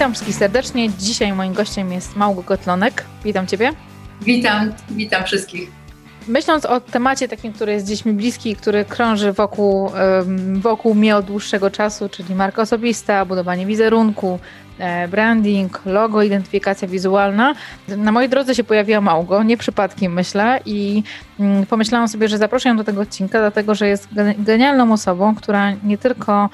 [0.00, 0.90] Witam wszystkich serdecznie.
[0.98, 3.04] Dzisiaj moim gościem jest Małgo Gotlonek.
[3.24, 3.72] Witam Ciebie.
[4.20, 5.70] Witam, witam wszystkich.
[6.28, 9.90] Myśląc o temacie takim, który jest gdzieś mi bliski, który krąży wokół,
[10.54, 14.38] wokół mnie od dłuższego czasu, czyli marka osobista, budowanie wizerunku,
[15.08, 17.54] branding, logo, identyfikacja wizualna.
[17.88, 21.02] Na mojej drodze się pojawiła Małgo, nie przypadkiem myślę i
[21.40, 24.08] mm, pomyślałam sobie, że zaproszę ją do tego odcinka, dlatego że jest
[24.38, 26.50] genialną osobą, która nie tylko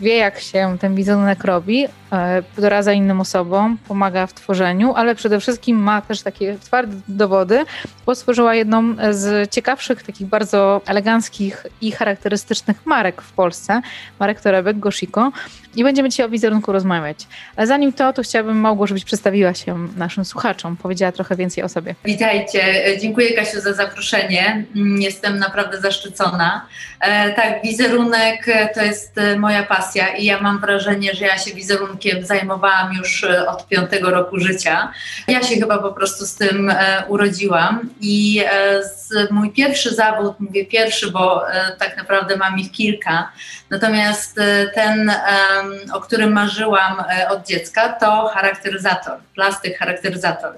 [0.00, 5.40] wie jak się ten wizerunek robi, e, doradza innym osobom, pomaga w tworzeniu, ale przede
[5.40, 7.64] wszystkim ma też takie twarde dowody,
[8.06, 13.82] bo stworzyła jedną z ciekawszych, takich bardzo eleganckich i charakterystycznych marek w Polsce,
[14.20, 15.32] marek torebek Goshiko
[15.76, 17.01] i będziemy dzisiaj o wizerunku rozmawiać.
[17.56, 21.68] Ale zanim to, to chciałabym Małgo, żebyś przedstawiła się naszym słuchaczom, powiedziała trochę więcej o
[21.68, 21.94] sobie.
[22.04, 24.64] Witajcie, dziękuję Kasiu za zaproszenie,
[24.98, 26.66] jestem naprawdę zaszczycona.
[27.00, 31.54] E, tak, wizerunek to jest e, moja pasja i ja mam wrażenie, że ja się
[31.54, 34.92] wizerunkiem zajmowałam już e, od piątego roku życia.
[35.28, 36.72] Ja się chyba po prostu z tym
[37.08, 38.42] urodziłam i
[38.82, 41.42] z, mój pierwszy zawód, mówię pierwszy, bo
[41.78, 43.32] tak naprawdę mam ich kilka,
[43.70, 44.40] natomiast
[44.74, 45.12] ten
[45.92, 46.91] o którym marzyłam e,
[47.30, 50.52] od dziecka, to charakteryzator, plastyk charakteryzator.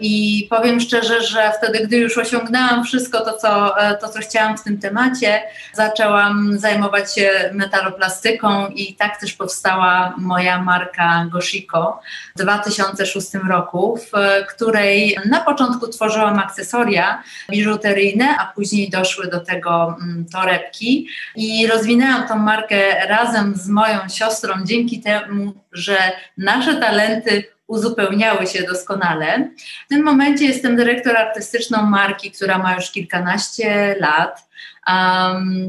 [0.00, 4.58] I powiem szczerze, że wtedy, gdy już osiągnęłam wszystko to co, e, to, co chciałam
[4.58, 12.00] w tym temacie, zaczęłam zajmować się metaloplastyką i tak też powstała moja marka Goshiko
[12.36, 14.10] w 2006 roku, w
[14.48, 21.08] której na początku tworzyłam akcesoria biżuteryjne, a później doszły do tego mm, torebki.
[21.36, 25.96] I rozwinęłam tą markę razem z moją siostrą dzięki temu, że
[26.36, 29.50] nasze talenty uzupełniały się doskonale.
[29.86, 34.48] W tym momencie jestem dyrektor artystyczną marki, która ma już kilkanaście lat.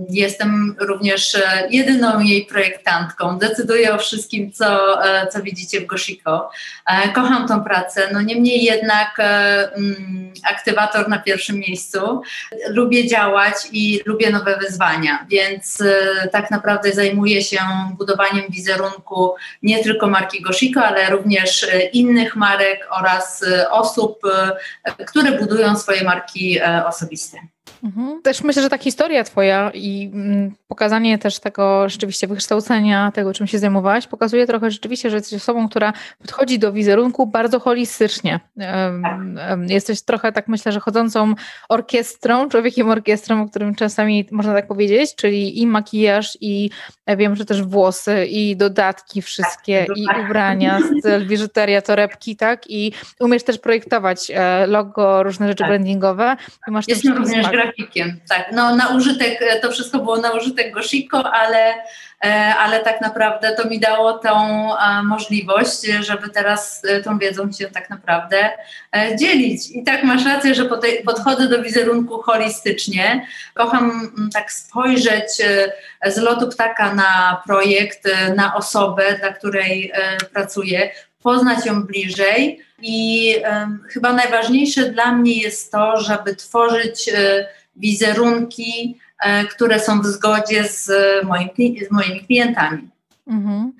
[0.09, 3.37] Jestem również e, jedyną jej projektantką.
[3.37, 6.51] Decyduję o wszystkim, co, e, co widzicie w Goshiko.
[6.85, 9.17] E, kocham tą pracę, no niemniej jednak
[9.75, 12.21] um, aktywator na pierwszym miejscu.
[12.69, 15.83] Lubię działać i lubię nowe wyzwania, więc
[16.31, 17.59] tak naprawdę zajmuję się
[17.97, 24.21] budowaniem wizerunku nie tylko marki Goshiko, ale również innych marek oraz osób,
[25.07, 27.37] które budują swoje marki osobiste.
[27.83, 28.21] Mhm.
[28.21, 33.47] Też myślę, że ta historia twoja i mm, pokazanie też tego rzeczywiście wykształcenia, tego czym
[33.47, 38.39] się zajmowałaś, pokazuje trochę rzeczywiście, że jesteś osobą, która podchodzi do wizerunku bardzo holistycznie.
[39.67, 41.35] Jesteś trochę tak myślę, że chodzącą
[41.69, 46.69] orkiestrą, człowiekiem orkiestrą, o którym czasami można tak powiedzieć, czyli i makijaż, i
[47.05, 52.63] e, wiem, że też włosy, i dodatki wszystkie, tak, i ubrania, styl, biżuteria, torebki, tak?
[52.69, 55.67] I umiesz też projektować e, logo, różne rzeczy tak.
[55.67, 56.37] brandingowe.
[56.67, 57.47] I masz Jestem również
[58.29, 58.51] tak.
[58.51, 61.73] No na użytek, e, to wszystko było na użytek Goshiko, ale,
[62.25, 64.69] e, ale tak naprawdę to mi dało tą
[65.03, 68.49] możliwość, żeby teraz e, tą wiedzą się tak naprawdę
[69.19, 69.71] dzielić.
[69.71, 70.69] I tak masz rację, że
[71.05, 73.27] podchodzę do wizerunku holistycznie.
[73.53, 75.31] Kocham mm, tak spojrzeć
[76.05, 78.03] z lotu ptaka na projekt,
[78.35, 79.91] na osobę, dla której
[80.33, 80.89] pracuję,
[81.23, 82.59] poznać ją bliżej.
[82.81, 83.35] I
[83.89, 90.63] chyba najważniejsze dla mnie jest to, żeby tworzyć y, wizerunki, e, które są w zgodzie
[90.63, 90.91] z,
[91.25, 91.49] moim,
[91.87, 92.89] z moimi klientami.
[93.29, 93.73] Mhm.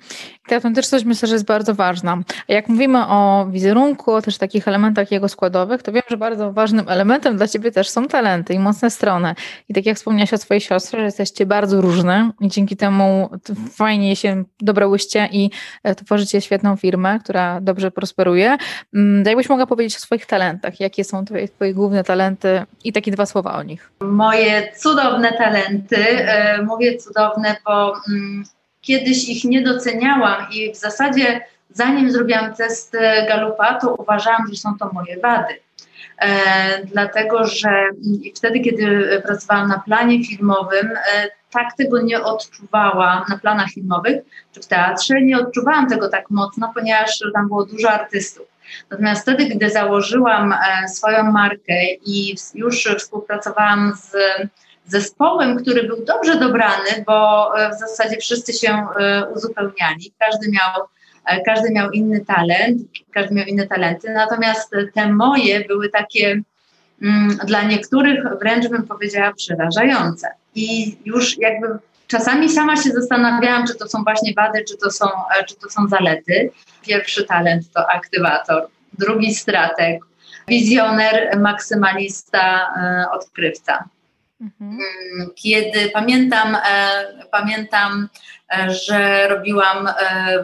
[0.48, 2.18] Ta autentyczność myślę, że jest bardzo ważna.
[2.48, 6.88] Jak mówimy o wizerunku, o też takich elementach jego składowych, to wiem, że bardzo ważnym
[6.88, 9.34] elementem dla Ciebie też są talenty i mocne strony.
[9.68, 13.30] I tak jak wspomniałaś o swojej siostrze, że jesteście bardzo różne i dzięki temu
[13.72, 15.50] fajnie się dobrałyście i
[15.82, 18.56] e, tworzycie świetną firmę, która dobrze prosperuje.
[18.94, 20.80] Mm, jakbyś mogła powiedzieć o swoich talentach?
[20.80, 23.92] Jakie są Twoje, twoje główne talenty i takie dwa słowa o nich?
[24.00, 28.44] Moje cudowne talenty, e, mówię cudowne, bo mm,
[28.80, 34.56] kiedyś ich nie doceniałam i w zasadzie zanim zrobiłam test e, Galupa, to uważałam, że
[34.56, 35.54] są to moje wady.
[36.18, 37.88] E, dlatego, że
[38.36, 44.22] wtedy, kiedy pracowałam na planie filmowym, e, tak tego nie odczuwałam na planach filmowych
[44.52, 48.46] czy w teatrze, nie odczuwałam tego tak mocno, ponieważ tam było dużo artystów.
[48.90, 54.16] Natomiast wtedy, gdy założyłam e, swoją markę i już współpracowałam z
[54.90, 60.12] zespołem, który był dobrze dobrany, bo e, w zasadzie wszyscy się e, uzupełniali.
[60.18, 60.86] Każdy miał,
[61.26, 62.82] e, każdy miał inny talent,
[63.12, 66.40] każdy miał inne talenty, natomiast te moje były takie
[67.02, 70.28] mm, dla niektórych wręcz bym powiedziała przerażające.
[70.54, 71.66] I już jakby
[72.06, 75.06] czasami sama się zastanawiałam, czy to są właśnie wady, czy to są,
[75.48, 76.50] czy to są zalety.
[76.82, 78.66] Pierwszy talent to aktywator,
[78.98, 80.02] drugi strateg,
[80.48, 82.74] wizjoner, maksymalista,
[83.12, 83.84] odkrywca.
[84.40, 84.78] Mhm.
[85.34, 86.56] Kiedy pamiętam,
[87.30, 88.08] pamiętam,
[88.68, 89.88] że robiłam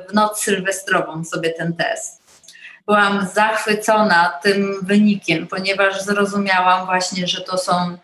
[0.08, 2.26] w noc sylwestrową sobie ten test
[2.86, 7.98] byłam zachwycona tym wynikiem, ponieważ zrozumiałam właśnie, że to są e,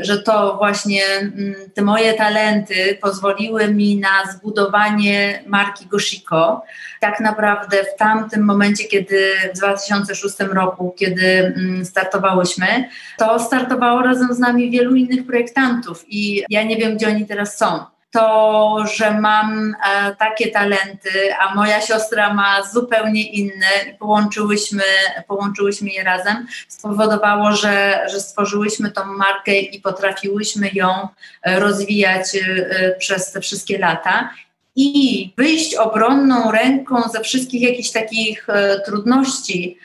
[0.00, 6.62] że to właśnie mm, te moje talenty pozwoliły mi na zbudowanie marki Goshiko.
[7.00, 14.34] Tak naprawdę w tamtym momencie, kiedy w 2006 roku, kiedy mm, startowałyśmy, to startowało razem
[14.34, 19.20] z nami wielu innych projektantów i ja nie wiem, gdzie oni teraz są to, że
[19.20, 24.82] mam e, takie talenty, a moja siostra ma zupełnie inne i połączyłyśmy,
[25.28, 31.08] połączyłyśmy je razem, spowodowało, że, że stworzyłyśmy tą markę i potrafiłyśmy ją
[31.42, 34.30] e, rozwijać e, przez te wszystkie lata.
[34.78, 38.46] I wyjść obronną ręką ze wszystkich jakichś takich
[38.86, 39.78] trudności,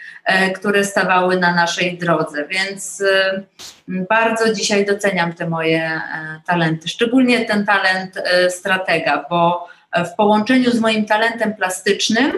[0.56, 2.48] które stawały na naszej drodze.
[2.48, 3.44] Więc e,
[3.88, 10.72] bardzo dzisiaj doceniam te moje e, talenty, szczególnie ten talent e, stratega, bo w połączeniu
[10.72, 12.32] z moim talentem plastycznym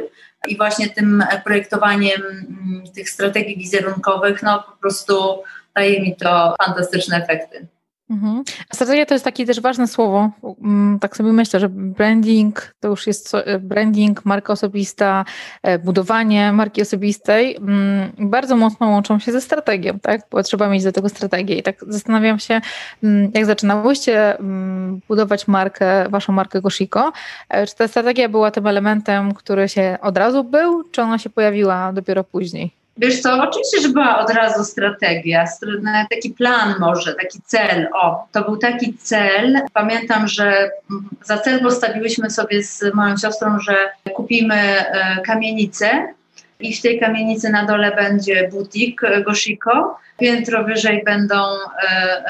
[0.47, 5.43] i właśnie tym projektowaniem mm, tych strategii wizerunkowych, no po prostu
[5.75, 7.67] daje mi to fantastyczne efekty.
[8.13, 8.43] Mhm.
[8.73, 10.31] Strategia to jest takie też ważne słowo.
[10.63, 15.25] Mm, tak sobie myślę, że branding to już jest e, branding, marka osobista,
[15.63, 20.21] e, budowanie marki osobistej mm, bardzo mocno łączą się ze strategią, tak?
[20.31, 21.55] Bo trzeba mieć do tego strategię.
[21.55, 22.61] I tak zastanawiam się,
[23.03, 24.37] mm, jak zaczynałyście
[25.07, 27.11] budować markę, waszą markę Goshiko,
[27.49, 31.29] e, czy ta strategia była tym elementem, który się od razu był, czy ona się
[31.29, 32.82] pojawiła dopiero później?
[32.97, 35.45] Wiesz co, oczywiście, że była od razu strategia,
[36.09, 37.89] taki plan może, taki cel.
[37.93, 39.61] O, to był taki cel.
[39.73, 40.71] Pamiętam, że
[41.23, 46.13] za cel postawiłyśmy sobie z moją siostrą, że kupimy e, kamienicę
[46.59, 52.23] i w tej kamienicy na dole będzie butik Goshiko, piętro wyżej będą, e,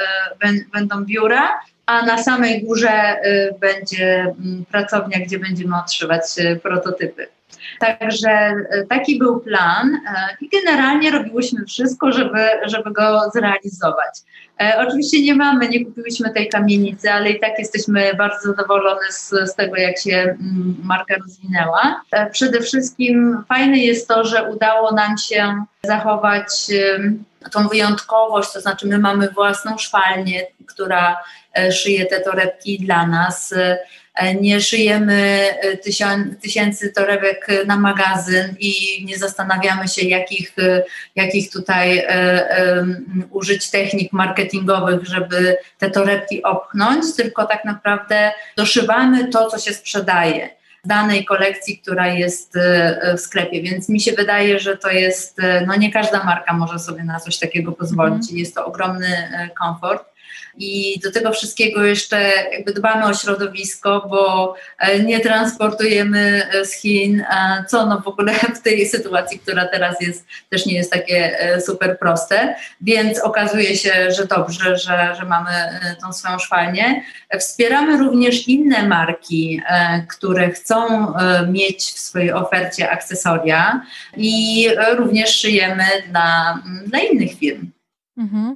[0.44, 3.22] e, będą biura, a na samej górze
[3.60, 4.34] będzie
[4.72, 6.24] pracownia, gdzie będziemy otrzymać
[6.64, 7.28] prototypy.
[7.84, 14.20] Także e, taki był plan e, i generalnie robiłyśmy wszystko, żeby, żeby go zrealizować.
[14.62, 19.30] E, oczywiście nie mamy, nie kupiłyśmy tej kamienicy, ale i tak jesteśmy bardzo zadowolone z,
[19.30, 22.02] z tego, jak się mm, marka rozwinęła.
[22.32, 26.72] Przede wszystkim fajne jest to, że udało nam się zachować
[27.52, 31.18] tą wyjątkowość, to znaczy my mamy własną szwalnię, która
[31.72, 33.54] szyje te torebki dla nas.
[34.14, 35.78] E, nie szyjemy e,
[36.42, 38.74] tysięcy torebek na magazyn i
[39.06, 40.84] nie zastanawiamy się, jakich, e,
[41.16, 42.08] jakich tutaj
[43.32, 50.50] użyć technik marketingowych, żeby te torebki opchnąć, tylko tak naprawdę doszywamy to, co się sprzedaje
[50.86, 52.54] danej kolekcji, która jest
[53.18, 55.38] w sklepie, więc mi się wydaje, że to jest,
[55.68, 58.40] no nie każda marka może sobie na coś takiego pozwolić mm.
[58.40, 60.13] jest to ogromny komfort.
[60.58, 66.74] I do tego wszystkiego jeszcze jakby dbamy o środowisko, bo e, nie transportujemy e, z
[66.74, 67.24] Chin,
[67.70, 71.62] co no w ogóle w tej sytuacji, która teraz jest, też nie jest takie e,
[71.62, 72.56] super proste.
[72.82, 75.50] Więc okazuje się, że dobrze, że, że mamy
[76.02, 77.04] tą swoją szwalnię.
[77.40, 79.62] Wspieramy również inne marki,
[80.10, 81.08] które chcą
[81.48, 83.82] mieć w swojej ofercie akcesoria
[84.18, 84.68] i
[84.98, 87.72] również szyjemy dla, dla innych firm.
[88.18, 88.56] Mhm.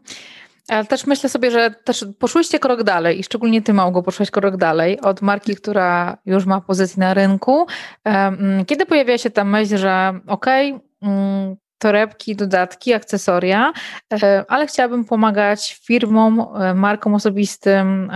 [0.68, 4.58] Ale też myślę sobie, że też poszłyście krok dalej i szczególnie ty, Małgo, poszłaś krok
[4.58, 7.68] dalej od marki, która już ma pozycję na rynku.
[8.68, 13.74] Kiedy pojawia się ta myśl, że okej, okay, mm, torebki, dodatki, akcesoria,
[14.13, 18.12] e, ale chciałabym pomagać firmom, e, markom osobistym,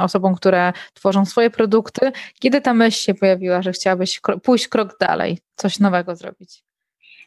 [0.00, 2.12] osobom, które tworzą swoje produkty.
[2.38, 6.64] Kiedy ta myśl się pojawiła, że chciałabyś pójść krok dalej, coś nowego zrobić?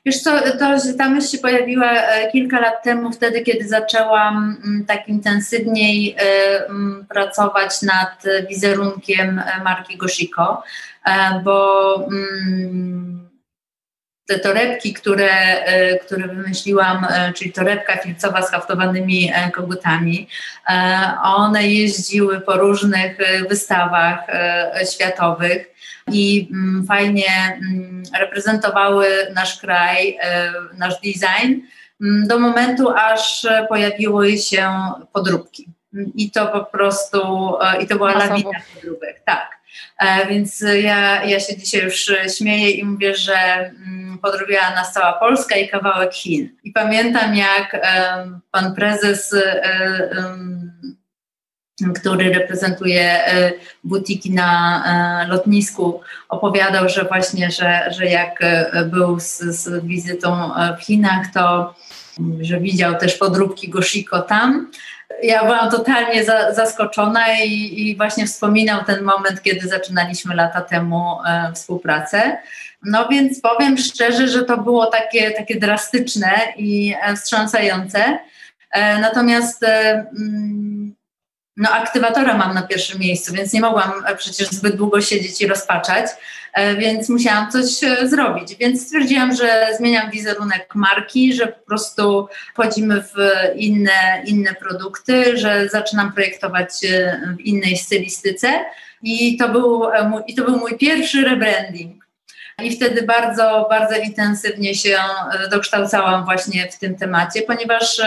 [0.05, 4.85] Wiesz co, to, ta myśl się pojawiła e, kilka lat temu, wtedy, kiedy zaczęłam mm,
[4.85, 10.63] tak intensywniej e, mm, pracować nad wizerunkiem e, marki Goshiko,
[11.43, 13.27] bo mm,
[14.27, 15.29] te torebki, które,
[16.05, 20.27] które wymyśliłam, czyli torebka filcowa z haftowanymi kogutami,
[21.23, 23.17] one jeździły po różnych
[23.49, 24.27] wystawach
[24.93, 25.76] światowych
[26.11, 31.61] i mm, fajnie mm, reprezentowały nasz kraj, e, nasz design
[32.01, 34.69] mm, do momentu, aż pojawiły się
[35.13, 35.67] podróbki.
[36.15, 37.19] I to po prostu,
[37.61, 38.33] e, i to była Masowo.
[38.33, 39.57] lawina podróbek, tak.
[39.99, 43.71] E, więc ja, ja się dzisiaj już śmieję i mówię, że
[44.21, 46.49] podrobiła nas cała Polska i kawałek Chin.
[46.63, 47.87] I pamiętam, jak
[48.51, 49.35] pan prezes
[51.95, 53.51] który reprezentuje e,
[53.83, 54.83] butiki na
[55.25, 61.25] e, lotnisku, opowiadał, że właśnie, że, że jak e, był z, z wizytą w Chinach,
[61.33, 61.75] to
[62.41, 64.71] że widział też podróbki Goshiko tam
[65.23, 71.17] ja byłam totalnie za, zaskoczona i, i, właśnie wspominał ten moment, kiedy zaczynaliśmy lata temu
[71.55, 72.37] współpracę.
[72.83, 78.19] No więc powiem szczerze, że to było takie, takie drastyczne i wstrząsające.
[79.01, 80.95] Natomiast mm,
[81.57, 85.47] no, aktywatora mam na pierwszym miejscu, więc nie mogłam e, przecież zbyt długo siedzieć i
[85.47, 86.05] rozpaczać,
[86.53, 88.55] e, więc musiałam coś e, zrobić.
[88.55, 93.15] Więc stwierdziłam, że zmieniam wizerunek marki, że po prostu wchodzimy w
[93.55, 96.69] inne, inne produkty, że zaczynam projektować
[97.37, 98.47] w innej stylistyce
[99.03, 99.83] i to był,
[100.27, 102.07] i to był mój pierwszy rebranding.
[102.63, 104.97] I wtedy bardzo, bardzo intensywnie się
[105.51, 108.01] dokształcałam właśnie w tym temacie, ponieważ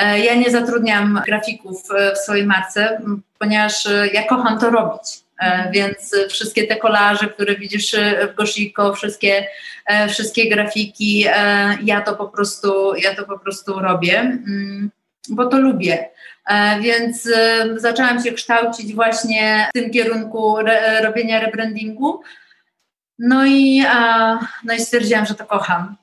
[0.00, 3.00] ja nie zatrudniam grafików e, w swojej marce,
[3.38, 5.24] ponieważ e, ja kocham to robić.
[5.72, 7.96] Więc wszystkie te kolaże, które widzisz
[8.32, 9.46] w Goshiko, wszystkie,
[10.08, 11.26] wszystkie grafiki,
[11.82, 14.90] ja to po prostu, ja to po prostu robię, mm,
[15.28, 16.08] bo to lubię.
[16.80, 17.28] Więc
[17.76, 20.56] zaczęłam się kształcić właśnie w tym kierunku
[21.02, 22.22] robienia rebrandingu.
[23.18, 23.84] No i,
[24.64, 25.96] no i stwierdziłam, że to kocham,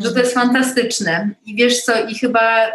[0.00, 1.30] że to jest fantastyczne.
[1.46, 2.66] I wiesz co, i chyba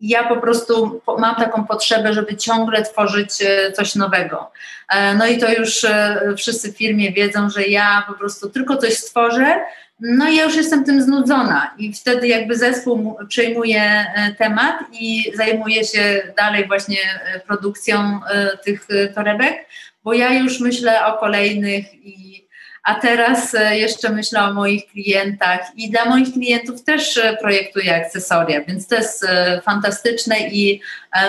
[0.00, 4.52] ja po prostu mam taką potrzebę, żeby ciągle tworzyć e, coś nowego.
[4.88, 8.76] E, no i to już e, wszyscy w firmie wiedzą, że ja po prostu tylko
[8.76, 9.60] coś stworzę,
[10.00, 14.06] no i ja już jestem tym znudzona i wtedy jakby zespół przejmuje
[14.38, 16.98] temat i zajmuje się dalej właśnie
[17.46, 18.20] produkcją
[18.64, 19.66] tych torebek,
[20.04, 22.47] bo ja już myślę o kolejnych i
[22.84, 27.96] a teraz e, jeszcze myślę o moich klientach i dla moich klientów też e, projektuję
[27.96, 30.80] akcesoria, więc to jest e, fantastyczne i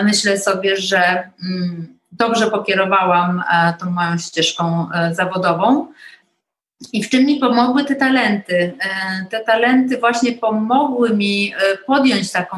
[0.04, 3.44] myślę sobie, że mm, dobrze pokierowałam
[3.80, 5.88] tą moją ścieżką zawodową.
[6.94, 8.78] I w czym mi pomogły te talenty?
[9.30, 11.54] Te talenty właśnie pomogły mi
[11.86, 12.58] podjąć taką,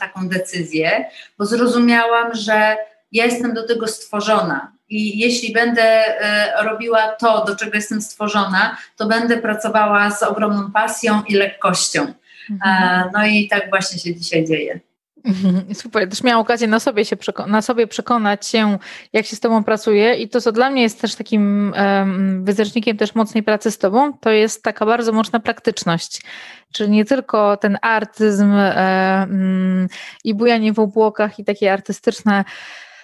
[0.00, 1.04] taką decyzję,
[1.38, 2.76] bo zrozumiałam, że
[3.12, 4.75] ja jestem do tego stworzona.
[4.88, 10.72] I jeśli będę e, robiła to, do czego jestem stworzona, to będę pracowała z ogromną
[10.72, 12.12] pasją i lekkością.
[12.50, 13.06] Mhm.
[13.06, 14.80] E, no i tak właśnie się dzisiaj dzieje.
[15.26, 15.74] Mhm.
[15.74, 17.16] Super, też miałam okazję na sobie, się
[17.46, 18.78] na sobie przekonać się,
[19.12, 22.96] jak się z Tobą pracuje i to, co dla mnie jest też takim um, wyznacznikiem
[22.96, 26.22] też mocnej pracy z Tobą, to jest taka bardzo mocna praktyczność.
[26.72, 29.88] Czyli nie tylko ten artyzm um,
[30.24, 32.44] i bujanie w obłokach i takie artystyczne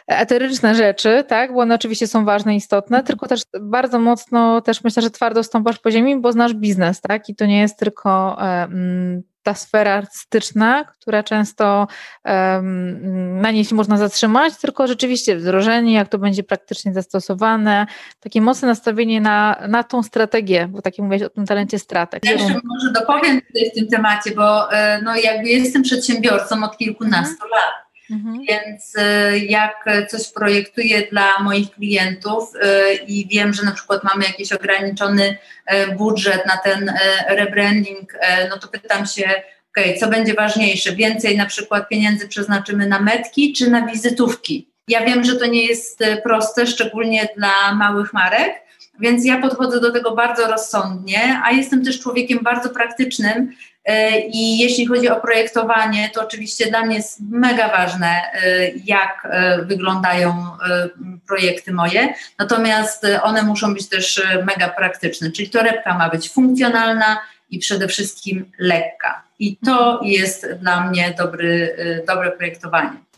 [0.07, 4.85] eteryczne rzeczy, tak, bo one oczywiście są ważne i istotne, tylko też bardzo mocno też
[4.85, 8.39] myślę, że twardo stąpasz po ziemi, bo znasz biznes, tak, i to nie jest tylko
[8.41, 11.87] um, ta sfera artystyczna, która często
[12.25, 17.87] um, na niej się można zatrzymać, tylko rzeczywiście wdrożenie, jak to będzie praktycznie zastosowane,
[18.21, 22.25] takie mocne nastawienie na, na tą strategię, bo takie mówiłeś o tym talencie strateg.
[22.25, 26.77] Ja jeszcze może dopowiem tutaj w tym temacie, bo e, no, jakby jestem przedsiębiorcą od
[26.77, 27.51] kilkunastu mhm.
[27.51, 27.82] lat
[28.13, 28.45] Mhm.
[28.49, 34.25] Więc y, jak coś projektuję dla moich klientów y, i wiem, że na przykład mamy
[34.25, 35.39] jakiś ograniczony
[35.73, 36.93] y, budżet na ten
[37.29, 38.13] rebranding,
[38.51, 40.93] no to pytam się, ok, co będzie ważniejsze?
[40.93, 44.69] Więcej na przykład pieniędzy przeznaczymy na metki czy na wizytówki?
[44.89, 48.55] Ja wiem, że to nie jest proste, szczególnie dla małych marek,
[49.01, 53.53] więc ja podchodzę do tego bardzo rozsądnie, a jestem też człowiekiem bardzo praktycznym
[54.29, 59.63] i jeśli chodzi o projektowanie, to oczywiście dla mnie jest mega ważne, e, jak e,
[59.63, 60.47] wyglądają
[61.29, 67.19] projekty moje, natomiast one muszą być też mega praktyczne, czyli torebka ma być funkcjonalna
[67.51, 69.23] i przede wszystkim lekka.
[69.39, 73.12] I to jest dla mnie dobry, dobre projektowanie.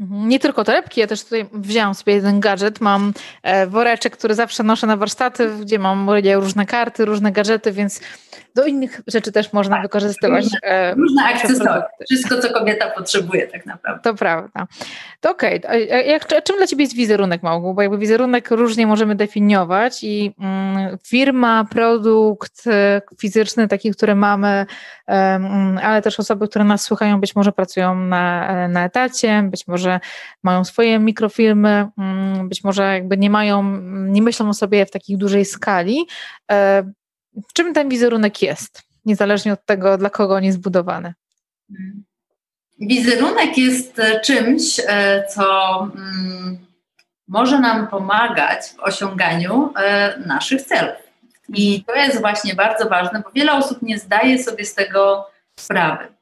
[0.00, 0.28] Mhm.
[0.28, 2.80] Nie tylko torebki, ja też tutaj wzięłam sobie jeden gadżet.
[2.80, 3.12] Mam
[3.42, 8.00] e, woreczek, który zawsze noszę na warsztaty, gdzie mam różne karty, różne gadżety, więc
[8.54, 10.44] do innych rzeczy też można tak, wykorzystywać.
[10.44, 11.82] Różne, e, różne akcesoria.
[12.10, 14.02] Wszystko, co kobieta potrzebuje tak naprawdę.
[14.02, 14.66] To prawda.
[15.20, 15.62] To okej.
[15.64, 16.42] Okay.
[16.42, 17.74] czym dla Ciebie jest wizerunek, Małgu?
[17.74, 24.66] Bo jakby wizerunek różnie możemy definiować i mm, firma, produkt e, fizyczny, taki, który mamy,
[25.06, 29.85] mm, ale też osoby, które nas słuchają, być może pracują na, na etacie, być może
[30.42, 35.18] mają swoje mikrofirmy, mm, być może jakby nie mają, nie myślą o sobie w takiej
[35.18, 36.06] dużej skali
[37.52, 41.14] czym ten wizerunek jest, niezależnie od tego, dla kogo on jest zbudowany?
[42.80, 46.58] Wizerunek jest e, czymś, e, co mm,
[47.28, 50.96] może nam pomagać w osiąganiu e, naszych celów.
[51.48, 56.15] I to jest właśnie bardzo ważne, bo wiele osób nie zdaje sobie z tego sprawy.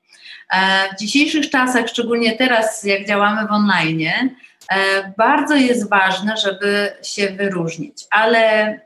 [0.92, 4.30] W dzisiejszych czasach, szczególnie teraz, jak działamy w online,
[5.16, 8.80] bardzo jest ważne, żeby się wyróżnić, ale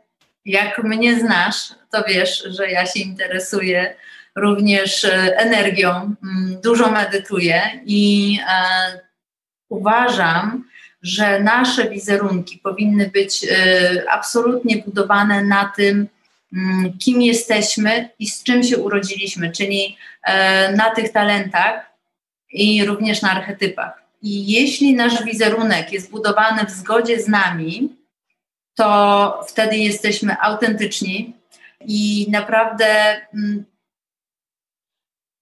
[0.45, 1.57] jak mnie znasz,
[1.91, 3.95] to wiesz, że ja się interesuję
[4.37, 9.01] również e, energią, mm, dużo medytuję i e,
[9.69, 10.65] uważam,
[11.03, 13.47] że nasze wizerunki powinny być
[14.11, 16.09] absolutnie budowane na tym,
[16.99, 19.97] kim jesteśmy i z czym się urodziliśmy, czyli
[20.29, 21.93] y, na tych talentach
[22.53, 24.03] i również na archetypach.
[24.23, 27.97] I jeśli nasz wizerunek jest budowany w zgodzie z nami,
[28.75, 31.35] to wtedy jesteśmy autentyczni
[31.81, 32.87] i naprawdę
[33.35, 33.65] mm,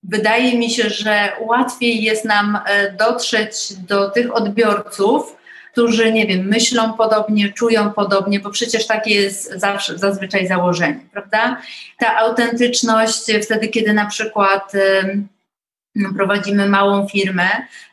[0.03, 5.36] wydaje mi się, że łatwiej jest nam e, dotrzeć do tych odbiorców,
[5.77, 11.61] którzy, nie wiem, myślą podobnie, czują podobnie, bo przecież takie jest zawsze, zazwyczaj założenie, prawda?
[11.99, 14.73] Ta autentyczność wtedy, kiedy na przykład
[16.17, 17.49] prowadzimy małą firmę,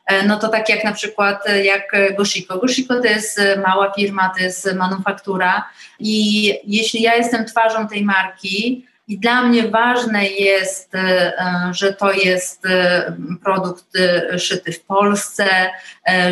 [0.05, 2.57] e, no to tak jak na przykład e, jak Goshiko.
[2.57, 8.85] Goshiko to jest mała firma, to jest manufaktura i jeśli ja jestem twarzą tej marki,
[9.07, 11.33] i dla mnie ważne jest, e,
[11.71, 15.45] że to jest e, produkt e, szyty w Polsce,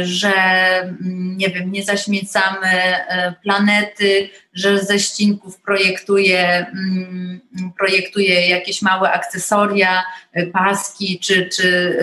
[0.01, 0.33] że
[0.81, 2.67] mm, nie wiem, nie zaśmiecamy
[3.43, 7.41] planety, że ze ścinków projektuję, mm,
[7.77, 10.03] projektuję jakieś małe akcesoria,
[10.53, 11.97] paski czy, czy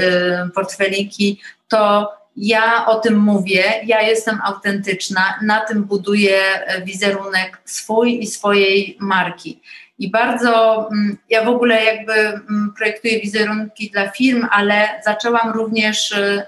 [0.54, 6.40] portfeliki, to ja o tym mówię, ja jestem autentyczna, na tym buduję
[6.84, 9.60] wizerunek swój i swojej marki.
[9.98, 16.12] I bardzo, mm, ja w ogóle jakby mm, projektuję wizerunki dla firm, ale zaczęłam również
[16.12, 16.42] y,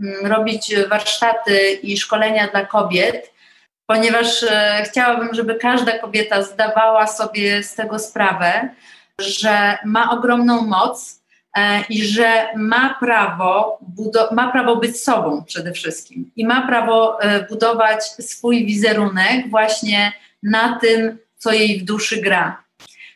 [0.00, 3.32] mm, robić warsztaty i szkolenia dla kobiet,
[3.86, 4.48] ponieważ y,
[4.84, 8.68] chciałabym, żeby każda kobieta zdawała sobie z tego sprawę,
[9.18, 11.22] że ma ogromną moc
[11.56, 13.78] e, i że ma prawo,
[14.32, 20.12] ma prawo być sobą przede wszystkim i ma prawo e, budować swój wizerunek właśnie
[20.42, 22.61] na tym, co jej w duszy gra.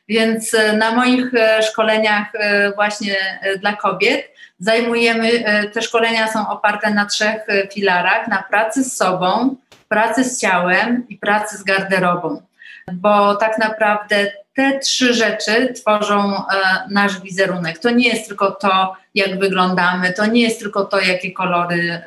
[0.08, 3.16] Więc e, na moich e, szkoleniach e, właśnie
[3.60, 9.56] dla kobiet zajmujemy, te szkolenia są oparte na trzech filarach, na pracy z sobą,
[9.88, 12.42] pracy z ciałem i pracy z garderobą.
[12.92, 16.42] Bo tak naprawdę te trzy rzeczy tworzą
[16.90, 17.78] nasz wizerunek.
[17.78, 22.02] To nie jest tylko to, jak wyglądamy, to nie jest tylko to, jakie kolory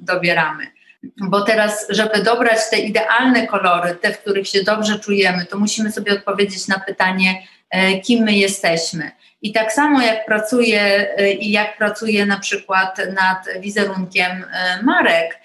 [0.00, 0.73] dobieramy
[1.16, 5.92] bo teraz, żeby dobrać te idealne kolory, te, w których się dobrze czujemy, to musimy
[5.92, 9.10] sobie odpowiedzieć na pytanie, e, kim my jesteśmy.
[9.42, 10.80] I tak samo jak pracuję
[11.16, 15.40] e, i jak pracuję na przykład nad wizerunkiem e, marek,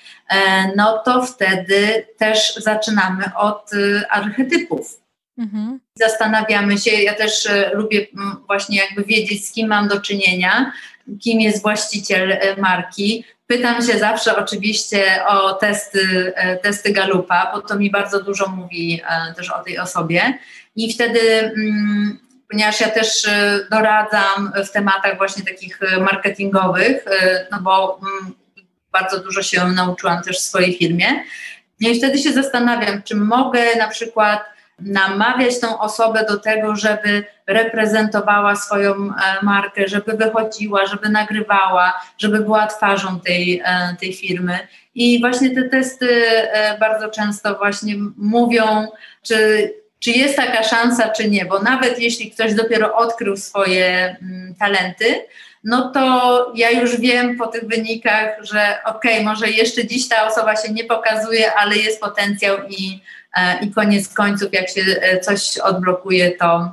[0.76, 3.72] no to wtedy też zaczynamy od
[4.10, 5.02] archetypów.
[5.38, 5.80] Mhm.
[5.96, 8.08] Zastanawiamy się, ja też lubię
[8.48, 10.72] właśnie jakby wiedzieć, z kim mam do czynienia,
[11.22, 17.76] kim jest właściciel marki, Pytam się zawsze oczywiście o testy, e, testy Galupa, bo to
[17.76, 20.38] mi bardzo dużo mówi e, też o tej osobie.
[20.76, 27.06] I wtedy, mm, ponieważ ja też e, doradzam w tematach właśnie takich marketingowych,
[27.52, 28.34] no bo mm,
[28.92, 31.24] bardzo dużo się nauczyłam też w swojej firmie.
[31.82, 34.46] No I wtedy się zastanawiam, czy mogę na przykład
[34.82, 39.12] namawiać tą osobę do tego, żeby reprezentowała swoją e,
[39.42, 44.60] markę, żeby wychodziła, żeby nagrywała, żeby była twarzą tej, e, tej firmy.
[44.96, 48.88] I właśnie te testy e, bardzo często właśnie mówią,
[49.22, 54.56] czy, czy jest taka szansa, czy nie, bo nawet jeśli ktoś dopiero odkrył swoje mm,
[54.60, 55.26] talenty,
[55.64, 60.28] no to ja już wiem po tych wynikach, że okej, okay, może jeszcze dziś ta
[60.28, 63.02] osoba się nie pokazuje, ale jest potencjał i
[63.62, 66.72] i koniec końców, jak się e, coś odblokuje, to,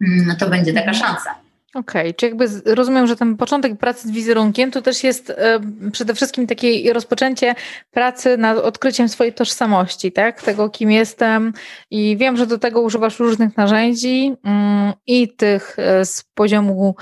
[0.00, 1.06] mm, to będzie taka mhm.
[1.06, 1.43] szansa.
[1.74, 5.60] Okej, okay, czy jakby rozumiem, że ten początek pracy z wizerunkiem to też jest e,
[5.92, 7.54] przede wszystkim takie rozpoczęcie
[7.90, 10.42] pracy nad odkryciem swojej tożsamości, tak?
[10.42, 11.52] Tego, kim jestem
[11.90, 16.94] i wiem, że do tego używasz różnych narzędzi mm, i tych e, z poziomu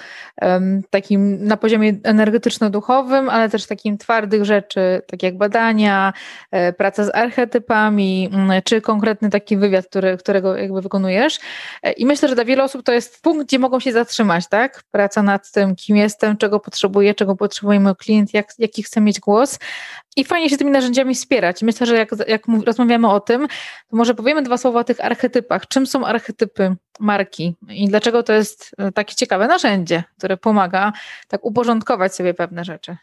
[0.43, 6.13] e, takim na poziomie energetyczno-duchowym, ale też takim twardych rzeczy, tak jak badania,
[6.51, 11.41] e, praca z archetypami, mm, czy konkretny taki wywiad, który, którego jakby wykonujesz.
[11.97, 14.62] I myślę, że dla wielu osób to jest punkt, gdzie mogą się zatrzymać, tak?
[14.63, 14.83] Tak?
[14.91, 19.21] Praca nad tym, kim jestem, czego potrzebuję, czego potrzebuje mój klient, jak, jaki chce mieć
[19.21, 19.59] głos.
[20.17, 21.63] I fajnie się tymi narzędziami wspierać.
[21.63, 23.49] Myślę, że jak, jak rozmawiamy o tym,
[23.89, 25.69] to może powiemy dwa słowa o tych archetypach.
[25.69, 30.93] Czym są archetypy marki i dlaczego to jest e, takie ciekawe narzędzie, które pomaga
[31.29, 32.97] tak uporządkować sobie pewne rzeczy?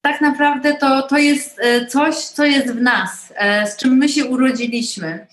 [0.00, 4.08] Tak naprawdę to, to jest e, coś, co jest w nas, e, z czym my
[4.08, 5.26] się urodziliśmy.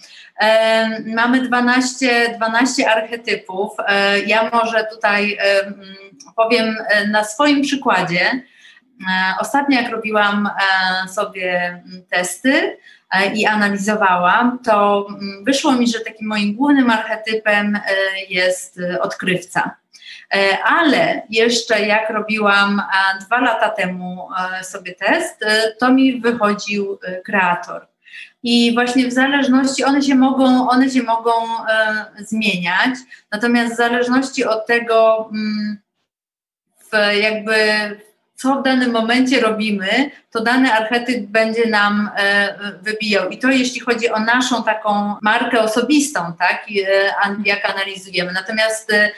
[1.05, 3.71] Mamy 12, 12 archetypów.
[3.87, 5.37] E, ja może tutaj
[6.35, 8.21] powiem e, na swoim przykładzie.
[8.21, 8.41] E,
[9.39, 10.49] ostatnio, jak robiłam
[11.07, 12.77] sobie testy
[13.33, 15.07] i analizowałam, to
[15.41, 17.79] wyszło mi, że takim moim głównym archetypem
[18.29, 19.75] jest odkrywca.
[20.65, 22.81] Ale jeszcze jak robiłam
[23.25, 24.29] dwa lata temu
[24.61, 25.45] sobie test,
[25.79, 27.87] to mi wychodził kreator.
[28.43, 31.31] I właśnie w zależności, one się mogą, one się mogą
[31.69, 32.95] e, zmieniać,
[33.31, 35.77] natomiast w zależności od tego, mm,
[36.91, 37.55] w jakby
[38.35, 43.29] co w danym momencie robimy, to dany archetyp będzie nam e, wybijał.
[43.29, 48.33] I to jeśli chodzi o naszą taką markę osobistą, tak, e, jak analizujemy.
[48.33, 49.11] Natomiast e,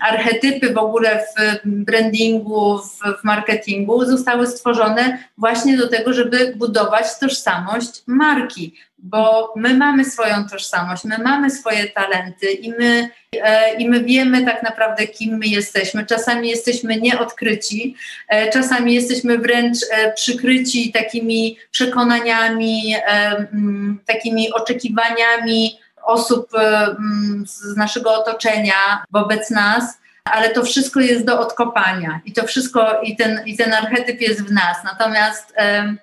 [0.00, 2.78] archetypy w ogóle w brandingu,
[3.20, 10.48] w marketingu zostały stworzone właśnie do tego, żeby budować tożsamość marki bo my mamy swoją
[10.48, 13.10] tożsamość, my mamy swoje talenty i my,
[13.42, 16.06] e, i my wiemy tak naprawdę, kim my jesteśmy.
[16.06, 17.96] Czasami jesteśmy nieodkryci,
[18.28, 27.44] e, czasami jesteśmy wręcz e, przykryci takimi przekonaniami, e, m, takimi oczekiwaniami osób e, m,
[27.46, 33.16] z naszego otoczenia wobec nas ale to wszystko jest do odkopania i to wszystko, i
[33.16, 34.76] ten, i ten archetyp jest w nas.
[34.84, 35.94] Natomiast e,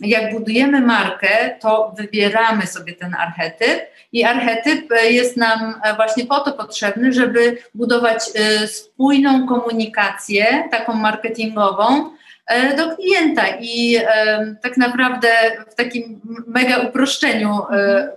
[0.00, 6.26] jak budujemy markę, to wybieramy sobie ten archetyp i archetyp e, jest nam e, właśnie
[6.26, 12.10] po to potrzebny, żeby budować e, spójną komunikację, taką marketingową,
[12.76, 13.98] do klienta i
[14.62, 15.28] tak naprawdę
[15.70, 17.60] w takim mega uproszczeniu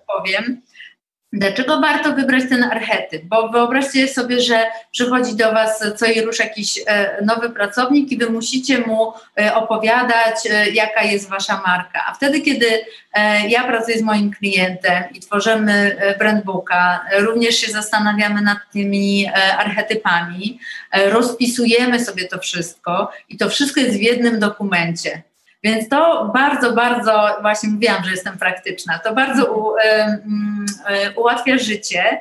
[0.07, 0.61] powiem,
[1.37, 3.23] Dlaczego warto wybrać ten archetyp?
[3.25, 8.17] Bo wyobraźcie sobie, że przychodzi do Was co i rusz jakiś e, nowy pracownik i
[8.17, 12.05] Wy musicie mu e, opowiadać, e, jaka jest Wasza marka.
[12.07, 12.65] A wtedy, kiedy
[13.47, 20.59] ja pracuję z moim klientem i tworzymy brandbooka, również się zastanawiamy nad tymi archetypami,
[20.93, 25.21] rozpisujemy sobie to wszystko i to wszystko jest w jednym dokumencie.
[25.63, 31.57] Więc to bardzo, bardzo, właśnie mówiłam, że jestem praktyczna, to bardzo u, y, y, ułatwia
[31.57, 32.19] życie,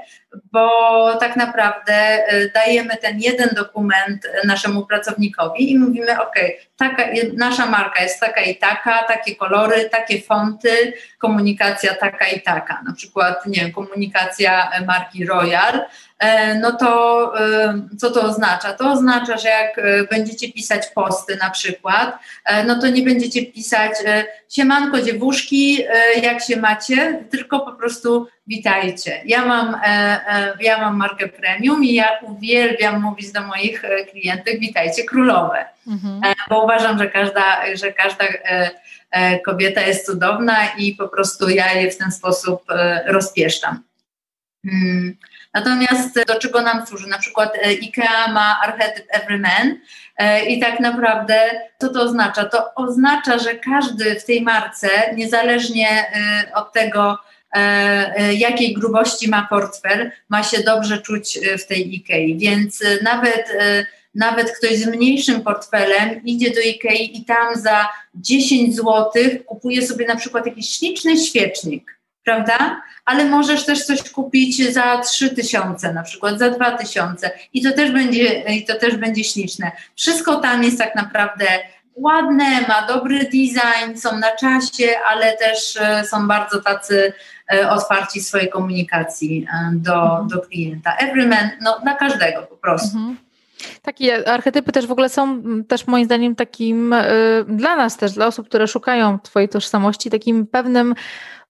[0.52, 6.34] bo tak naprawdę y, dajemy ten jeden dokument naszemu pracownikowi i mówimy, ok,
[6.76, 7.02] taka,
[7.36, 12.82] nasza marka jest taka i taka, takie kolory, takie fonty, komunikacja taka i taka.
[12.86, 15.86] Na przykład, nie komunikacja marki Royal,
[16.18, 18.72] E, no to e, co to oznacza?
[18.72, 22.18] To oznacza, że jak e, będziecie pisać posty na przykład,
[22.66, 23.92] no to nie będziecie pisać
[24.50, 25.84] siemanko dziewuszki,
[26.22, 29.22] jak się macie, tylko po prostu witajcie.
[29.24, 29.76] Ja mam,
[30.60, 36.20] ja mam markę premium i ja uwielbiam mówić do moich klientek witajcie królowe, mhm.
[36.48, 38.24] bo uważam, że każda, że każda
[39.44, 42.62] kobieta jest cudowna i po prostu ja je w ten sposób
[43.06, 43.82] rozpieszczam.
[44.66, 45.16] Hmm.
[45.56, 47.08] Natomiast do czego nam służy?
[47.08, 49.76] Na przykład e, IKEA ma archetyp Everyman e,
[50.48, 51.40] i tak naprawdę
[51.80, 52.44] co to oznacza?
[52.44, 57.18] To oznacza, że każdy w tej marce, niezależnie e, od tego,
[58.32, 62.38] jakiej grubości ma portfel, ma się dobrze czuć w tej IKEA.
[62.38, 63.52] Więc nawet
[64.16, 69.12] nawet ktoś z mniejszym portfelem idzie do IKEA i tam za 10 zł
[69.46, 71.95] kupuje sobie na przykład jakiś śliczny świecznik,
[72.26, 72.82] prawda?
[73.06, 78.24] ale możesz też coś kupić za 3000 na przykład, za 2000 i to też będzie,
[78.40, 79.72] i to też będzie śliczne.
[79.96, 81.46] Wszystko tam jest tak naprawdę
[81.94, 87.12] ładne, ma dobry design, są na czasie, ale też e, są bardzo tacy
[87.52, 90.28] e, otwarci swojej komunikacji e, do, mhm.
[90.28, 90.96] do klienta.
[90.96, 92.96] Everyman, no dla każdego po prostu.
[92.98, 93.16] Mhm.
[93.82, 96.94] Takie archetypy też w ogóle są też moim zdaniem takim
[97.48, 100.94] dla nas też, dla osób, które szukają Twojej tożsamości, takim pewnym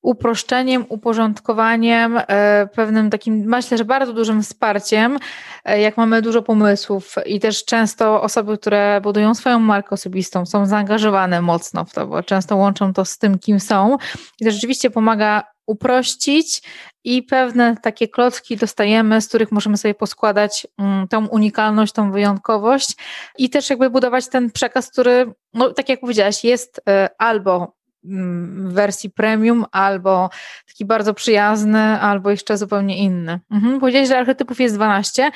[0.06, 5.18] uproszczeniem, uporządkowaniem, e, pewnym takim, myślę, że bardzo dużym wsparciem,
[5.64, 10.66] e, jak mamy dużo pomysłów i też często osoby, które budują swoją markę osobistą, są
[10.66, 13.96] zaangażowane mocno w to, bo często łączą to z tym, kim są.
[14.40, 16.62] I to rzeczywiście pomaga uprościć
[17.04, 22.96] i pewne takie klocki dostajemy, z których możemy sobie poskładać mm, tą unikalność, tą wyjątkowość
[23.38, 27.75] i też jakby budować ten przekaz, który, no tak jak powiedziałaś, jest e, albo
[28.06, 30.30] w wersji premium, albo
[30.66, 33.40] taki bardzo przyjazny, albo jeszcze zupełnie inny.
[33.50, 33.80] Mhm.
[33.80, 35.30] Powiedziałeś, że archetypów jest 12.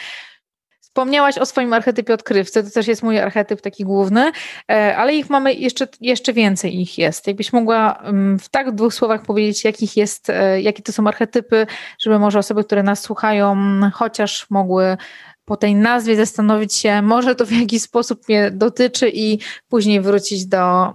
[0.90, 4.32] Wspomniałaś o swoim archetypie odkrywcy, to też jest mój archetyp taki główny,
[4.70, 7.26] e, ale ich mamy jeszcze, jeszcze więcej ich jest.
[7.26, 8.02] Jakbyś mogła
[8.40, 11.66] w tak dwóch słowach powiedzieć, jakich jest, e, jakie to są archetypy,
[12.00, 13.56] żeby może osoby, które nas słuchają,
[13.92, 14.96] chociaż mogły
[15.44, 20.46] po tej nazwie zastanowić się, może to w jakiś sposób mnie dotyczy i później wrócić
[20.46, 20.92] do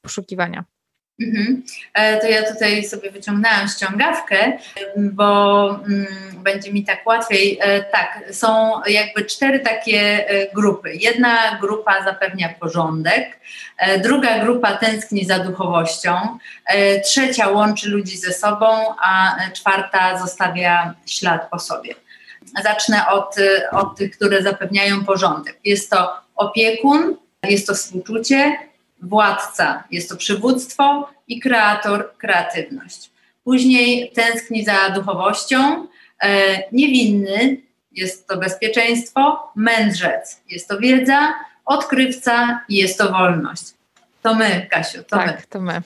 [0.00, 0.64] poszukiwania.
[1.20, 1.62] Mhm.
[1.94, 4.52] E, to ja tutaj sobie wyciągnęłam ściągawkę,
[4.96, 7.58] bo mm, będzie mi tak łatwiej.
[7.60, 10.94] E, tak, są jakby cztery takie e, grupy.
[10.94, 13.38] Jedna grupa zapewnia porządek,
[14.02, 16.38] druga grupa tęskni za duchowością,
[17.04, 18.66] trzecia łączy ludzi ze sobą,
[19.02, 21.94] a czwarta zostawia ślad po sobie.
[22.62, 23.36] zacznę od,
[23.72, 25.58] od tych, które zapewniają porządek.
[25.64, 28.67] Jest to opiekun, jest to współczucie,
[29.02, 33.10] władca, jest to przywództwo i kreator, kreatywność.
[33.44, 35.86] Później tęskni za duchowością,
[36.22, 37.56] e, niewinny,
[37.92, 41.34] jest to bezpieczeństwo, mędrzec, jest to wiedza,
[41.64, 43.64] odkrywca i jest to wolność.
[44.22, 45.42] To my, Kasiu, to tak, my.
[45.48, 45.82] to my.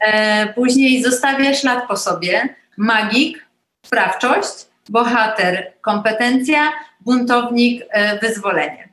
[0.00, 3.46] E, później zostawia ślad po sobie, magik,
[3.86, 8.88] sprawczość, bohater, kompetencja, buntownik, e, wyzwolenie.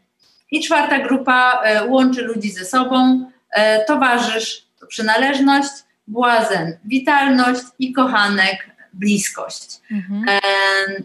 [0.52, 5.72] I czwarta grupa e, łączy ludzi ze sobą, e, towarzysz, to przynależność,
[6.08, 9.80] błazen, witalność i kochanek, bliskość.
[9.92, 10.30] Mhm.
[10.30, 10.40] E,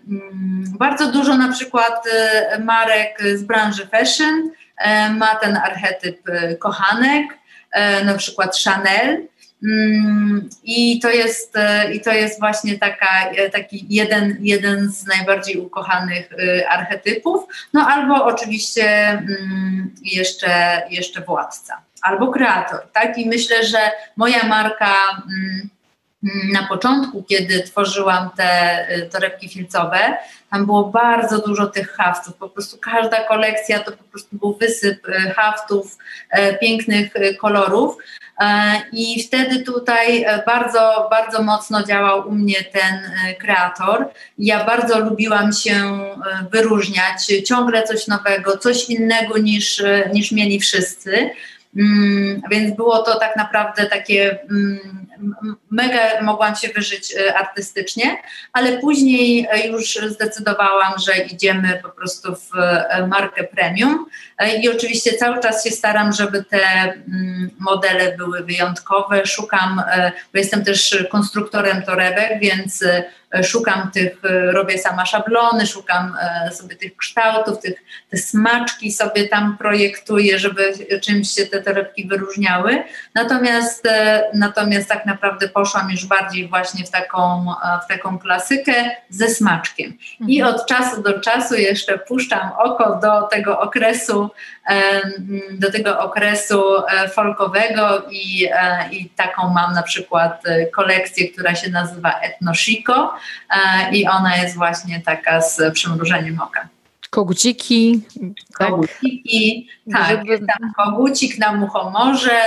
[0.09, 2.05] mm, bardzo dużo na przykład
[2.65, 4.51] marek z branży fashion
[5.11, 6.23] ma ten archetyp
[6.59, 7.39] kochanek,
[8.05, 9.27] na przykład Chanel.
[9.63, 11.55] Mm, I to jest,
[11.93, 16.31] i to jest właśnie taka, taki jeden, jeden z najbardziej ukochanych
[16.69, 17.45] archetypów.
[17.73, 22.81] No albo oczywiście mm, jeszcze, jeszcze władca, albo kreator.
[22.93, 23.19] Tak?
[23.19, 23.79] I myślę, że
[24.17, 25.23] moja marka
[26.53, 30.19] na początku, kiedy tworzyłam te y, torebki filcowe,
[30.51, 32.35] tam było bardzo dużo tych haftów.
[32.35, 35.99] Po prostu każda kolekcja to po prostu był wysyp y, haftów,
[36.39, 37.97] y, pięknych kolorów.
[38.93, 43.01] I wtedy tutaj bardzo, bardzo mocno działał u mnie ten
[43.41, 44.09] kreator.
[44.39, 46.01] Ja bardzo lubiłam się
[46.51, 49.83] wyróżniać, ciągle coś nowego, coś innego niż,
[50.13, 51.31] niż mieli wszyscy.
[51.77, 55.04] Mm, więc było to tak naprawdę takie mm,
[55.71, 58.17] mega mogłam się wyżyć e, artystycznie,
[58.53, 64.07] ale później e, już zdecydowałam, że idziemy po prostu w e, markę premium
[64.63, 69.27] i oczywiście cały czas się staram, żeby te mm, modele były wyjątkowe.
[69.27, 69.83] Szukam,
[70.33, 72.85] bo jestem też konstruktorem torebek, więc
[73.43, 74.19] szukam tych,
[74.53, 76.17] robię sama szablony, szukam
[76.53, 77.75] sobie tych kształtów, tych,
[78.11, 82.85] te smaczki sobie tam projektuję, żeby czymś się te torebki wyróżniały.
[83.15, 83.89] Natomiast,
[84.35, 87.47] natomiast tak naprawdę poszłam już bardziej właśnie w taką,
[87.85, 89.99] w taką klasykę ze smaczkiem.
[90.29, 90.57] I mhm.
[90.57, 94.31] od czasu do czasu jeszcze puszczam oko do tego okresu,
[95.53, 101.55] do tego okresu e, folkowego i, e, i taką mam na przykład e, kolekcję, która
[101.55, 103.15] się nazywa Etnoshiko
[103.93, 106.69] i ona jest właśnie taka z przymrużeniem oka.
[107.11, 108.01] Koguciki.
[108.59, 108.69] Tak?
[108.69, 110.09] Koguciki, tak.
[110.09, 110.39] Żeby...
[110.39, 112.41] Tam kogucik na muchomorze,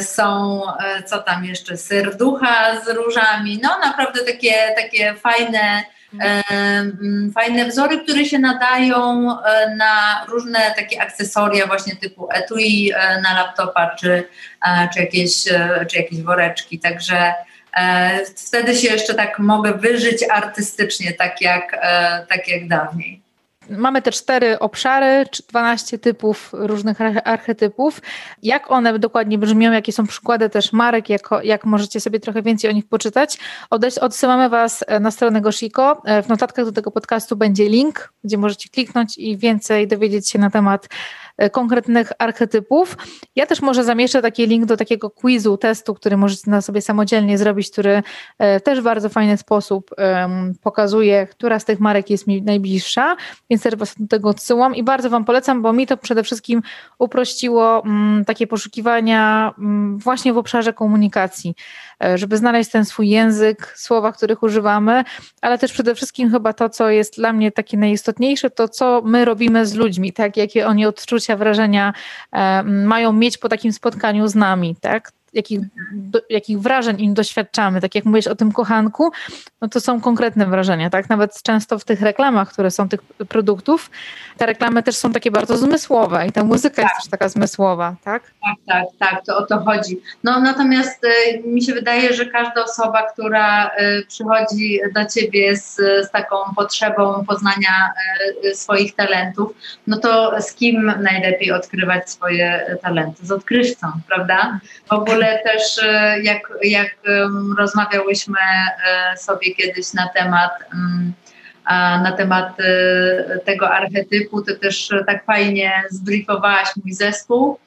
[0.00, 0.62] są,
[1.06, 5.84] co tam jeszcze, serducha z różami, no naprawdę takie, takie fajne,
[7.34, 9.26] fajne wzory, które się nadają
[9.76, 12.92] na różne takie akcesoria właśnie typu etui
[13.22, 14.24] na laptopa, czy,
[14.94, 15.44] czy, jakieś,
[15.90, 17.32] czy jakieś woreczki, także
[18.46, 21.72] wtedy się jeszcze tak mogę wyżyć artystycznie, tak jak,
[22.28, 23.27] tak jak dawniej.
[23.68, 28.00] Mamy te cztery obszary, 12 typów różnych archetypów.
[28.42, 32.70] Jak one dokładnie brzmią, jakie są przykłady też marek, jak, jak możecie sobie trochę więcej
[32.70, 33.38] o nich poczytać.
[34.00, 36.02] Odsyłamy Was na stronę Goshiko.
[36.22, 40.50] W notatkach do tego podcastu będzie link, gdzie możecie kliknąć i więcej dowiedzieć się na
[40.50, 42.96] temat E, konkretnych archetypów.
[43.36, 47.38] Ja też może zamieszczę taki link do takiego quizu, testu, który możecie na sobie samodzielnie
[47.38, 48.02] zrobić, który
[48.38, 49.90] e, też w bardzo fajny sposób
[50.62, 53.16] pokazuje, która z tych marek jest mi najbliższa,
[53.50, 56.62] więc też Was do tego odsyłam i bardzo Wam polecam, bo mi to przede wszystkim
[56.98, 61.54] uprościło mm, takie poszukiwania mm, właśnie w obszarze komunikacji.
[62.04, 65.04] E, żeby znaleźć ten swój język, słowa, których używamy,
[65.40, 69.24] ale też przede wszystkim chyba to, co jest dla mnie takie najistotniejsze, to co my
[69.24, 70.36] robimy z ludźmi, tak?
[70.36, 71.92] Jakie oni odczucia, wrażenia
[72.32, 75.12] e, mają mieć po takim spotkaniu z nami, tak?
[75.32, 75.60] jakich,
[75.92, 79.10] do, jakich wrażeń im doświadczamy, tak jak mówisz o tym kochanku,
[79.60, 81.08] no to są konkretne wrażenia, tak?
[81.08, 83.90] Nawet często w tych reklamach, które są tych produktów,
[84.36, 86.84] te reklamy też są takie bardzo zmysłowe i ta muzyka tak.
[86.84, 88.22] jest też taka zmysłowa, tak?
[88.48, 90.00] Tak, tak, tak, to o to chodzi.
[90.24, 95.76] No natomiast y, mi się wydaje, że każda osoba, która y, przychodzi do ciebie z,
[95.76, 97.92] z taką potrzebą poznania
[98.44, 99.52] y, swoich talentów,
[99.86, 103.26] no to z kim najlepiej odkrywać swoje talenty?
[103.26, 104.60] Z odkrywcą, prawda?
[104.86, 105.80] W ogóle też
[106.22, 106.96] jak, jak
[107.58, 108.38] rozmawiałyśmy
[109.16, 110.52] sobie kiedyś na temat
[112.02, 112.56] na temat
[113.44, 117.58] tego archetypu, to też tak fajnie zbriefowałaś mój zespół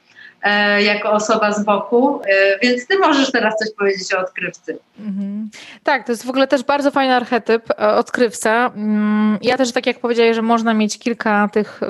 [0.80, 2.22] jako osoba z boku,
[2.62, 4.78] więc ty możesz teraz coś powiedzieć o odkrywcy.
[5.00, 5.50] Mhm.
[5.84, 8.72] Tak, to jest w ogóle też bardzo fajny archetyp, odkrywca.
[8.76, 11.82] Mm, ja też tak jak powiedziałeś, że można mieć kilka tych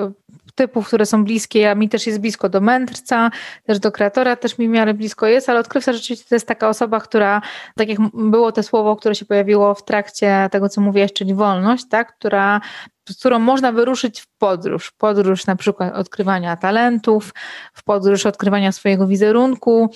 [0.54, 3.30] typów, które są bliskie, a mi też jest blisko do mędrca,
[3.66, 6.68] też do kreatora, też mi w miarę blisko jest, ale odkrywca rzeczywiście to jest taka
[6.68, 7.42] osoba, która,
[7.76, 11.84] tak jak było to słowo, które się pojawiło w trakcie tego, co mówiłaś, czyli wolność,
[11.90, 12.60] tak, która
[13.08, 14.92] z którą można wyruszyć w podróż.
[14.98, 17.34] Podróż na przykład odkrywania talentów,
[17.74, 19.90] w podróż odkrywania swojego wizerunku,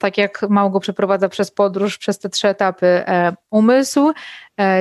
[0.00, 4.12] tak jak Małgo przeprowadza przez podróż, przez te trzy etapy e, umysł,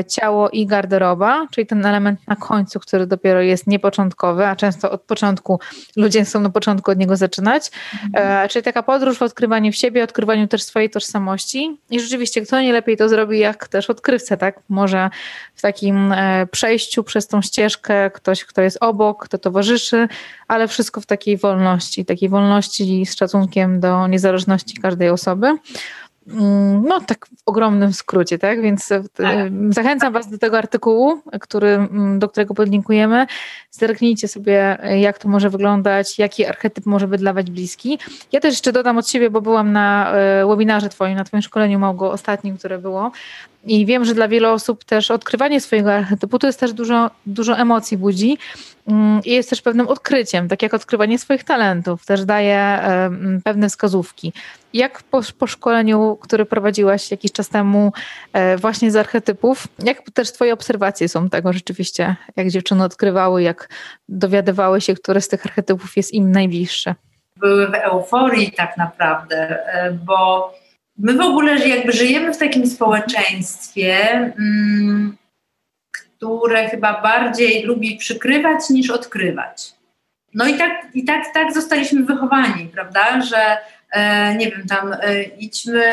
[0.07, 5.01] ciało i garderoba, czyli ten element na końcu, który dopiero jest niepoczątkowy, a często od
[5.01, 5.59] początku
[5.95, 7.71] ludzie chcą na początku od niego zaczynać.
[8.03, 8.45] Mhm.
[8.45, 11.77] E, czyli taka podróż w odkrywaniu w siebie, odkrywaniu też swojej tożsamości.
[11.89, 14.59] I rzeczywiście, kto nie lepiej to zrobi, jak też odkrywca, tak?
[14.69, 15.09] Może
[15.55, 20.07] w takim e, przejściu przez tą ścieżkę ktoś, kto jest obok, kto towarzyszy,
[20.47, 25.57] ale wszystko w takiej wolności, takiej wolności z szacunkiem do niezależności każdej osoby.
[26.27, 28.61] Mm, no, tak w ogromnym skrócie, tak?
[28.61, 29.35] Więc e, tak.
[29.69, 33.27] zachęcam Was do tego artykułu, który, mm, do którego podlinkujemy.
[33.71, 37.99] Zerknijcie sobie, jak to może wyglądać, jaki archetyp może być dla Was bliski.
[38.31, 41.79] Ja też jeszcze dodam od siebie, bo byłam na e, webinarze Twoim, na Twoim szkoleniu,
[41.79, 43.11] Małgo, ostatnim, które było.
[43.65, 47.57] I wiem, że dla wielu osób też odkrywanie swojego archetypu to jest też dużo, dużo
[47.57, 48.37] emocji budzi
[48.87, 52.79] mm, i jest też pewnym odkryciem, tak jak odkrywanie swoich talentów, też daje
[53.43, 54.33] pewne wskazówki.
[54.75, 57.93] Jak po, po szkoleniu, które prowadziłaś jakiś czas temu
[58.33, 63.69] e, właśnie z archetypów, jak też twoje obserwacje są tego rzeczywiście, jak dziewczyny odkrywały, jak
[64.09, 66.95] dowiadywały się, które z tych archetypów jest im najbliższe?
[67.37, 70.53] Były w euforii tak naprawdę, e, bo
[70.97, 74.09] my w ogóle jakby żyjemy w takim społeczeństwie,
[74.39, 75.17] mm,
[75.91, 79.73] które chyba bardziej lubi przykrywać niż odkrywać.
[80.33, 83.57] No i tak, i tak, tak zostaliśmy wychowani, prawda, że
[84.37, 85.83] nie wiem, tam e, idźmy,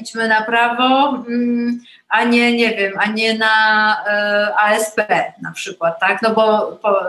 [0.00, 4.96] idźmy na prawo, mm, a nie, nie wiem, a nie na e, ASP
[5.42, 7.00] na przykład, tak, no bo po,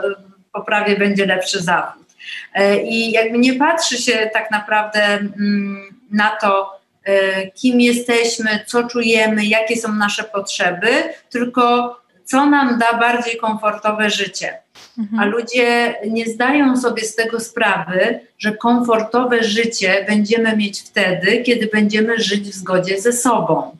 [0.53, 2.05] po prawie będzie lepszy zawód.
[2.53, 8.83] E, I jakby nie patrzy się tak naprawdę mm, na to, E, kim jesteśmy, co
[8.83, 10.89] czujemy, jakie są nasze potrzeby,
[11.29, 11.95] tylko
[12.29, 14.57] co nam da bardziej komfortowe życie.
[14.97, 15.19] Mhm.
[15.19, 21.67] A ludzie nie zdają sobie z tego sprawy, że komfortowe życie będziemy mieć wtedy, kiedy
[21.67, 23.77] będziemy żyć w zgodzie ze sobą.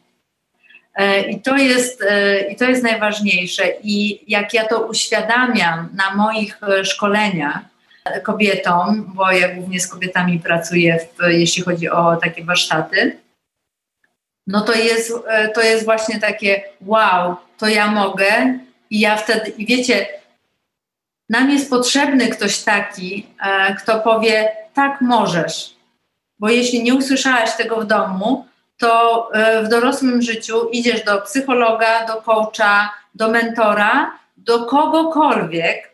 [0.96, 3.64] E, I to, jest, e, I to jest najważniejsze.
[3.84, 7.60] I jak ja to uświadamiam na moich szkoleniach
[8.24, 13.18] kobietom, bo ja głównie z kobietami pracuję, w, jeśli chodzi o takie warsztaty,
[14.48, 19.50] no to jest, e, to jest właśnie takie wow, to ja mogę i ja wtedy,
[19.50, 20.08] i wiecie,
[21.30, 25.76] nam jest potrzebny ktoś taki, e, kto powie tak możesz,
[26.40, 28.46] bo jeśli nie usłyszałaś tego w domu,
[28.78, 35.92] to e, w dorosłym życiu idziesz do psychologa, do coacha, do mentora, do kogokolwiek,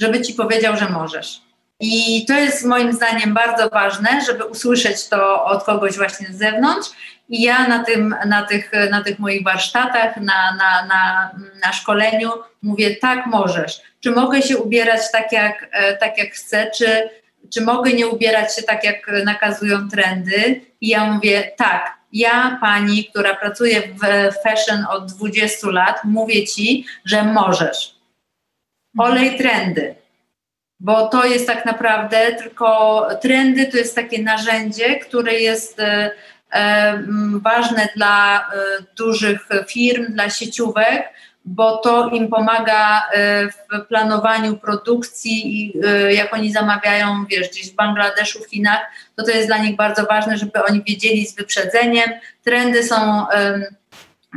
[0.00, 1.47] żeby ci powiedział, że możesz.
[1.80, 6.88] I to jest moim zdaniem bardzo ważne, żeby usłyszeć to od kogoś właśnie z zewnątrz.
[7.28, 11.30] I ja na, tym, na, tych, na tych moich warsztatach, na, na, na,
[11.64, 12.30] na szkoleniu
[12.62, 13.80] mówię, tak możesz.
[14.00, 17.10] Czy mogę się ubierać tak jak, e, tak jak chcę, czy,
[17.54, 20.60] czy mogę nie ubierać się tak, jak nakazują trendy?
[20.80, 26.86] I ja mówię, tak, ja, pani, która pracuje w fashion od 20 lat, mówię ci,
[27.04, 27.94] że możesz.
[28.98, 29.94] Olej trendy
[30.80, 36.10] bo to jest tak naprawdę tylko trendy, to jest takie narzędzie, które jest e,
[36.52, 37.02] e,
[37.42, 38.42] ważne dla e,
[38.96, 41.08] dużych firm, dla sieciówek,
[41.44, 43.02] bo to im pomaga
[43.52, 48.80] w planowaniu produkcji i jak oni zamawiają, wiesz, gdzieś w Bangladeszu, w Chinach,
[49.16, 52.10] to to jest dla nich bardzo ważne, żeby oni wiedzieli z wyprzedzeniem.
[52.44, 53.26] Trendy są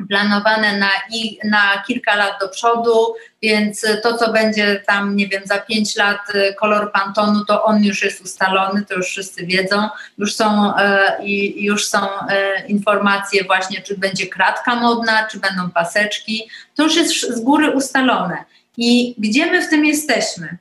[0.10, 5.42] planowane na, i, na kilka lat do przodu, więc to, co będzie tam, nie wiem,
[5.46, 9.90] za pięć lat y, kolor pantonu, to on już jest ustalony, to już wszyscy wiedzą.
[10.18, 12.00] Już są, e, i, już są
[12.30, 16.50] e, informacje właśnie, czy będzie kratka modna, czy będą paseczki.
[16.76, 18.46] To już jest z góry ustalone.
[18.78, 20.58] I gdzie my w tym jesteśmy?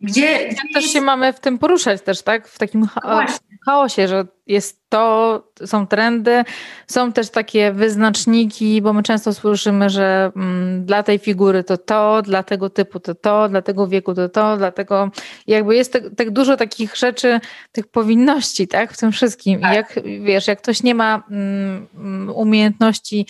[0.00, 0.92] Gdzie, gdzie też jest...
[0.92, 2.48] się mamy w tym poruszać też, tak?
[2.48, 3.26] W takim cha
[3.70, 6.44] chaosie, że jest to, są trendy,
[6.86, 12.22] są też takie wyznaczniki, bo my często słyszymy, że mm, dla tej figury to to,
[12.22, 15.10] dla tego typu to to, dla tego wieku to to, dlatego
[15.46, 17.40] jakby jest tak, tak dużo takich rzeczy,
[17.72, 18.92] tych powinności, tak?
[18.92, 19.60] W tym wszystkim.
[19.60, 19.72] Tak.
[19.72, 23.26] I jak, wiesz, jak ktoś nie ma mm, umiejętności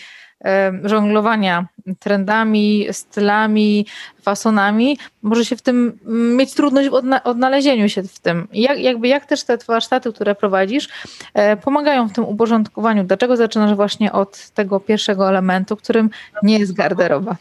[0.84, 1.66] żonglowania
[1.98, 3.86] trendami, stylami,
[4.22, 5.98] fasonami, może się w tym
[6.36, 8.48] mieć trudność w odna odnalezieniu się w tym.
[8.52, 10.88] Jak, jakby jak też te warsztaty, które prowadzisz,
[11.34, 13.04] e, pomagają w tym uporządkowaniu?
[13.04, 16.10] Dlaczego zaczynasz właśnie od tego pierwszego elementu, którym
[16.42, 17.36] nie jest garderoba?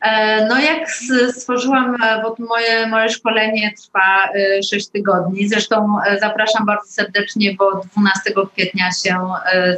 [0.00, 0.90] E, no jak
[1.32, 4.28] stworzyłam, e, bo moje, moje szkolenie trwa
[4.70, 9.18] 6 tygodni, zresztą zapraszam bardzo serdecznie, bo 12 kwietnia się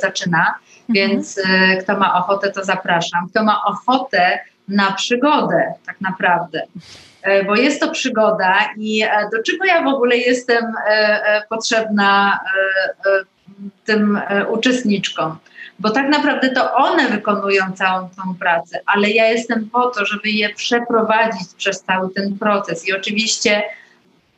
[0.00, 0.54] zaczyna,
[0.88, 0.94] mhm.
[0.94, 1.40] więc
[1.80, 3.28] kto ma ochotę, to zapraszam.
[3.30, 6.62] Kto ma ochotę na przygodę tak naprawdę,
[7.46, 10.64] bo jest to przygoda i do czego ja w ogóle jestem
[11.48, 12.40] potrzebna
[13.84, 15.38] tym uczestniczkom?
[15.78, 20.28] bo tak naprawdę to one wykonują całą tą pracę, ale ja jestem po to, żeby
[20.28, 22.88] je przeprowadzić przez cały ten proces.
[22.88, 23.62] I oczywiście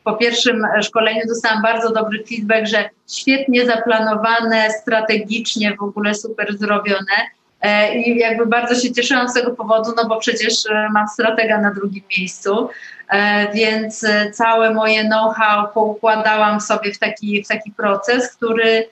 [0.03, 7.29] po pierwszym szkoleniu dostałam bardzo dobry feedback, że świetnie zaplanowane, strategicznie w ogóle super zrobione.
[7.61, 11.61] E, I jakby bardzo się cieszyłam z tego powodu, no bo przecież e, mam stratega
[11.61, 12.69] na drugim miejscu,
[13.09, 18.87] e, więc całe moje know-how poukładałam sobie w taki, w taki proces, który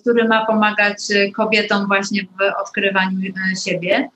[0.00, 0.98] który ma pomagać
[1.34, 3.18] kobietom właśnie w odkrywaniu
[3.64, 4.08] siebie.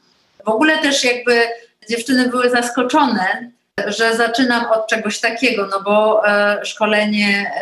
[0.45, 1.43] W ogóle też jakby
[1.89, 3.51] dziewczyny były zaskoczone,
[3.87, 6.23] że zaczynam od czegoś takiego, no bo
[6.63, 7.53] szkolenie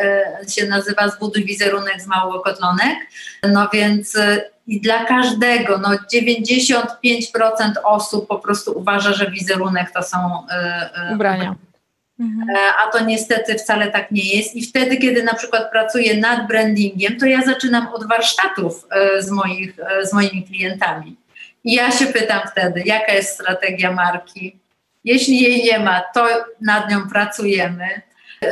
[0.49, 2.97] się nazywa Zbuduj wizerunek z małego kotlonek,
[3.43, 4.17] no więc
[4.67, 6.83] i dla każdego, no 95%
[7.83, 10.17] osób po prostu uważa, że wizerunek to są
[11.13, 11.55] ubrania.
[12.19, 12.49] Mhm.
[12.49, 14.55] E, a to niestety wcale tak nie jest.
[14.55, 19.31] I wtedy, kiedy na przykład pracuję nad brandingiem, to ja zaczynam od warsztatów e, z,
[19.31, 21.15] moich, e, z moimi klientami.
[21.63, 24.57] I ja się pytam wtedy, jaka jest strategia marki.
[25.03, 26.27] Jeśli jej nie ma, to
[26.61, 28.01] nad nią pracujemy.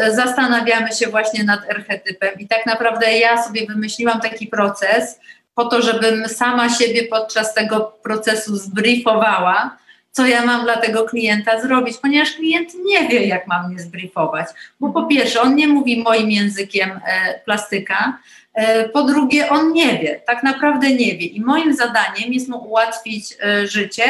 [0.10, 5.20] Zastanawiamy się właśnie nad archetypem i tak naprawdę ja sobie wymyśliłam taki proces
[5.56, 9.78] po to, żebym sama siebie podczas tego procesu zbriefowała,
[10.12, 14.48] co ja mam dla tego klienta zrobić, ponieważ klient nie wie, jak mam mnie zbriefować.
[14.80, 18.20] Bo po pierwsze, on nie mówi moim językiem e, plastyka,
[18.54, 21.26] e, po drugie, on nie wie, tak naprawdę nie wie.
[21.26, 24.04] I moim zadaniem jest mu ułatwić e, życie.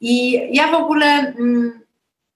[0.00, 1.06] I ja w ogóle.
[1.06, 1.86] Mm,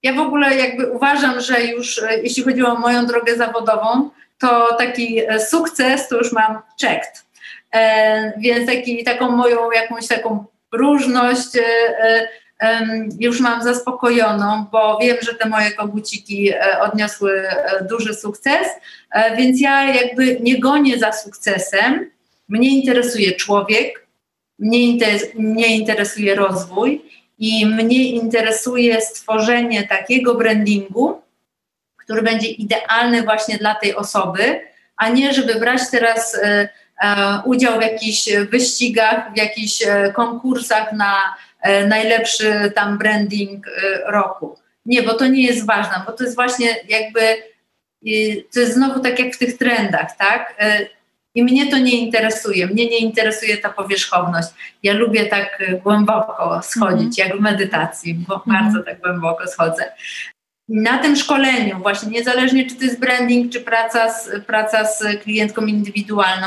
[0.02, 4.76] ja w ogóle jakby uważam, że już e, jeśli chodzi o moją drogę zawodową, to
[4.78, 7.24] taki e, sukces to już mam checked.
[7.74, 11.48] E, więc taki, taką moją jakąś taką różność
[13.20, 17.42] już mam zaspokojoną, bo wiem, że te moje koguciki odniosły
[17.88, 18.68] duży sukces,
[19.36, 22.11] więc ja jakby nie gonię za sukcesem.
[22.48, 24.06] Mnie interesuje człowiek,
[24.58, 27.02] mnie interesuje rozwój
[27.41, 31.22] i mnie interesuje stworzenie takiego brandingu,
[31.97, 34.61] który będzie idealny właśnie dla tej osoby,
[34.97, 36.41] a nie żeby brać teraz
[37.45, 39.82] udział w jakichś wyścigach, w jakichś
[40.14, 43.70] konkursach na E, najlepszy tam branding e,
[44.11, 44.59] roku.
[44.86, 47.20] Nie, bo to nie jest ważne, bo to jest właśnie jakby,
[48.55, 50.55] to jest znowu tak jak w tych trendach, tak?
[51.36, 54.48] E, I mnie to nie interesuje, mnie nie interesuje ta powierzchowność.
[54.82, 59.92] Ja lubię tak głęboko schodzić, mm jak w medytacji, bo mm bardzo tak głęboko schodzę.
[60.68, 65.66] Na tym szkoleniu, właśnie niezależnie czy to jest branding, czy praca z, praca z klientką
[65.66, 66.46] indywidualną,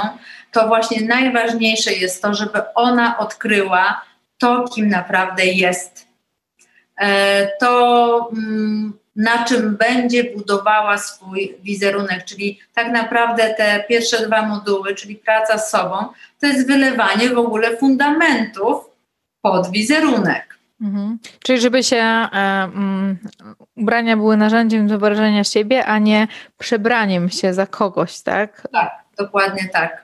[0.51, 4.01] to właśnie najważniejsze jest to, żeby ona odkryła,
[4.37, 6.07] to, kim naprawdę jest,
[6.97, 14.41] e, to mm, na czym będzie budowała swój wizerunek, czyli tak naprawdę te pierwsze dwa
[14.41, 16.05] moduły, czyli praca z sobą,
[16.39, 18.85] to jest wylewanie w ogóle fundamentów
[19.41, 20.57] pod wizerunek.
[20.81, 21.19] Mhm.
[21.43, 23.17] Czyli żeby się e, um,
[23.75, 28.67] ubrania były narzędziem do wyrażenia siebie, a nie przebraniem się za kogoś, tak?
[28.71, 30.02] Tak, dokładnie tak.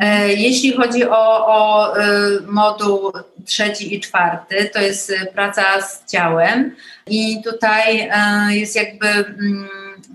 [0.00, 2.02] E, jeśli chodzi o, o e,
[2.46, 3.12] moduł
[3.46, 6.76] trzeci i czwarty, to jest e, praca z ciałem.
[7.06, 8.10] I tutaj
[8.48, 9.68] jest jakby mm,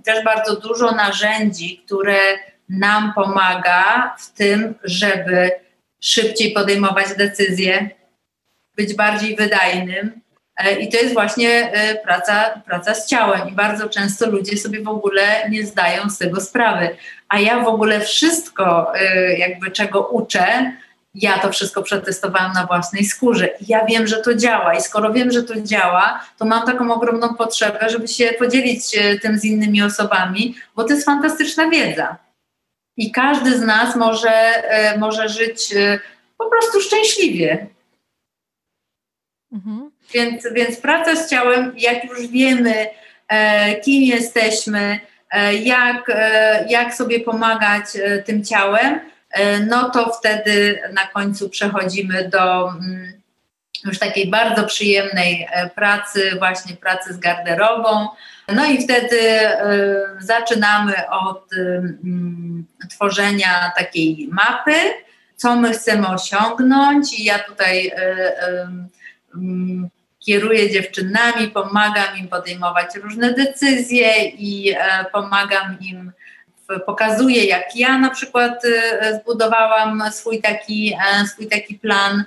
[0.05, 2.19] też bardzo dużo narzędzi, które
[2.69, 5.51] nam pomaga w tym, żeby
[6.01, 7.89] szybciej podejmować decyzje,
[8.75, 10.21] być bardziej wydajnym,
[10.79, 13.49] I to jest właśnie e, praca, praca z ciałem.
[13.49, 16.97] I bardzo często ludzie sobie w ogóle nie zdają z tego sprawy.
[17.29, 20.73] A ja w ogóle wszystko, e, jakby czego uczę,
[21.15, 23.47] ja to wszystko przetestowałam na własnej skórze.
[23.47, 24.73] I ja wiem, że to działa.
[24.73, 28.83] I skoro wiem, że to działa, to mam taką ogromną potrzebę, żeby się podzielić
[29.21, 32.17] tym z innymi osobami, bo to jest fantastyczna wiedza.
[32.97, 34.63] I każdy z nas może,
[34.97, 35.75] może żyć
[36.37, 37.67] po prostu szczęśliwie.
[39.51, 39.86] Mhm.
[40.13, 42.87] Więc, więc praca z ciałem, jak już wiemy,
[43.27, 44.99] e, kim jesteśmy,
[45.31, 47.85] e, jak, e, jak sobie pomagać
[48.25, 48.99] tym ciałem,
[49.67, 53.21] no to wtedy na końcu przechodzimy do mm,
[53.85, 58.07] już takiej bardzo przyjemnej pracy, właśnie pracy z garderobą.
[58.47, 59.19] No i wtedy
[60.19, 64.75] zaczynamy od mm, tworzenia takiej mapy,
[65.35, 67.19] co my chcemy osiągnąć.
[67.19, 67.91] I ja tutaj
[69.33, 69.89] mm,
[70.27, 74.75] kieruję dziewczynami, pomagam im podejmować różne decyzje i
[75.13, 76.11] pomagam im
[76.85, 78.61] pokazuję, jak ja na przykład
[79.21, 80.95] zbudowałam swój taki,
[81.27, 82.23] swój taki plan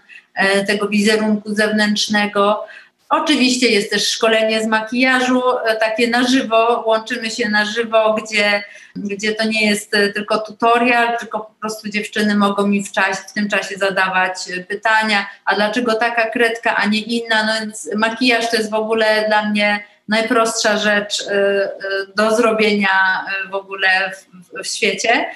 [0.66, 2.64] tego wizerunku zewnętrznego.
[3.10, 8.62] Oczywiście jest też szkolenie z makijażu, e, takie na żywo, łączymy się na żywo, gdzie,
[8.96, 13.20] gdzie to nie jest e, tylko tutorial, tylko po prostu dziewczyny mogą mi w, czasie,
[13.28, 17.44] w tym czasie zadawać e, pytania, a dlaczego taka kredka, a nie inna.
[17.46, 21.24] No więc makijaż to jest w ogóle dla mnie najprostsza rzecz
[22.16, 25.30] do zrobienia w ogóle w, w świecie,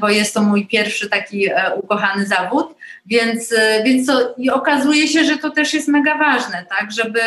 [0.00, 2.76] bo jest to mój pierwszy taki ukochany zawód.
[3.06, 7.20] Więc, e, więc to, i okazuje się, że to też jest mega ważne, tak, żeby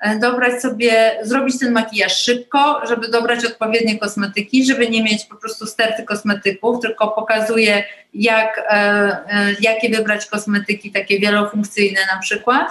[0.00, 5.36] e, dobrać sobie, zrobić ten makijaż szybko, żeby dobrać odpowiednie kosmetyki, żeby nie mieć po
[5.36, 12.68] prostu sterty kosmetyków, tylko pokazuje, jak, e, e, jakie wybrać kosmetyki takie wielofunkcyjne na przykład.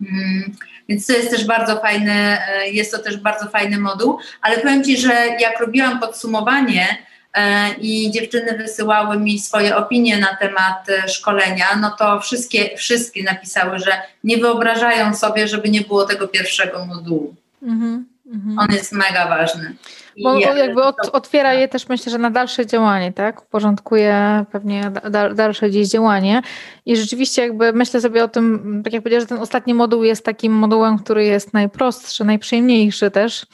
[0.00, 0.56] Mm,
[0.88, 2.38] więc to jest też bardzo fajny,
[2.72, 7.13] jest to też bardzo fajny moduł, ale powiem Ci, że jak robiłam podsumowanie, E,
[7.80, 13.78] i dziewczyny wysyłały mi swoje opinie na temat e, szkolenia, no to wszystkie, wszystkie napisały,
[13.78, 13.92] że
[14.24, 17.34] nie wyobrażają sobie, żeby nie było tego pierwszego modułu.
[17.62, 18.54] Mm -hmm.
[18.58, 19.74] On jest mega ważny.
[20.22, 23.42] Bo jakby od, otwiera je też myślę, że na dalsze działanie, tak?
[23.42, 26.42] Porządkuje pewnie da, dalsze gdzieś działanie.
[26.86, 30.24] I rzeczywiście jakby myślę sobie o tym, tak jak powiedziałam, że ten ostatni moduł jest
[30.24, 33.46] takim modułem, który jest najprostszy, najprzyjemniejszy też.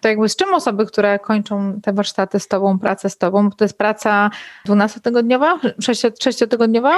[0.00, 3.64] To jakby z czym osoby, które kończą te warsztaty z tobą, pracę z tobą, to
[3.64, 4.30] jest praca
[4.68, 6.92] 12-tygodniowa, 6-tygodniowa?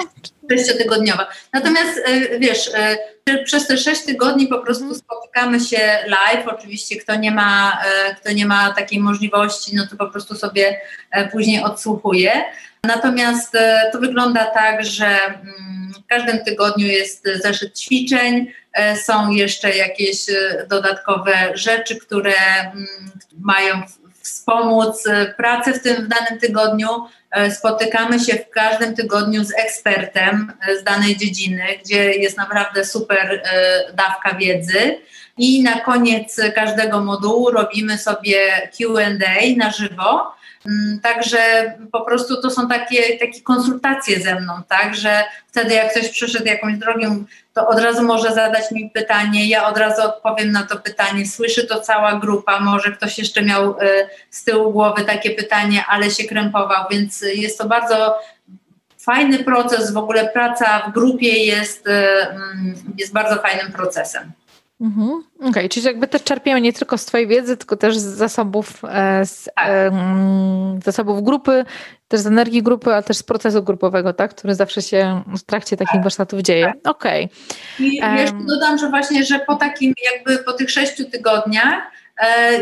[0.50, 1.28] Sześciotygodniowa.
[1.52, 2.96] Natomiast e, wiesz, e,
[3.44, 5.00] przez te sześć tygodni po prostu mhm.
[5.00, 6.48] spotykamy się live.
[6.48, 7.78] Oczywiście kto nie ma,
[8.10, 10.80] e, kto nie ma takiej możliwości, no to po prostu sobie
[11.32, 12.44] później odsłuchuje.
[12.84, 13.52] Natomiast
[13.92, 18.52] to wygląda tak, że mm, w każdym tygodniu jest zeszyt ćwiczeń,
[19.02, 20.16] są jeszcze jakieś
[20.68, 22.86] dodatkowe rzeczy, które mm,
[23.40, 23.82] mają
[24.26, 25.04] wspomóc
[25.36, 26.88] pracę w tym w danym tygodniu.
[27.30, 32.84] E, spotykamy się w każdym tygodniu z ekspertem e, z danej dziedziny, gdzie jest naprawdę
[32.84, 34.98] super e, dawka wiedzy.
[35.38, 39.10] I na koniec każdego modułu robimy sobie QA
[39.56, 40.36] na żywo
[41.02, 41.38] także
[41.92, 46.46] po prostu to są takie, takie konsultacje ze mną, tak, że wtedy jak ktoś przyszedł
[46.46, 50.76] jakąś drogą, to od razu może zadać mi pytanie, ja od razu odpowiem na to
[50.76, 55.84] pytanie, słyszy to cała grupa, może ktoś jeszcze miał y, z tyłu głowy takie pytanie,
[55.88, 58.18] ale się krępował, więc jest to bardzo
[58.98, 64.32] fajny proces, w ogóle praca w grupie jest, y, mm, jest bardzo fajnym procesem.
[64.80, 65.22] Mhm.
[65.36, 68.82] Okej, okay, czyli jakby też czerpiemy nie tylko z Twojej wiedzy, tylko też z zasobów,
[68.88, 69.68] e, z, tak.
[69.68, 71.64] e, zasobów grupy,
[72.08, 75.76] też z energii grupy, ale też z procesu grupowego, tak, który zawsze się w trakcie
[75.76, 76.02] takich tak.
[76.02, 76.72] warsztatów dzieje.
[76.84, 77.28] Okej.
[77.74, 77.88] Okay.
[77.88, 81.82] I jeszcze dodam, że właśnie, że po takim jakby po tych sześciu tygodniach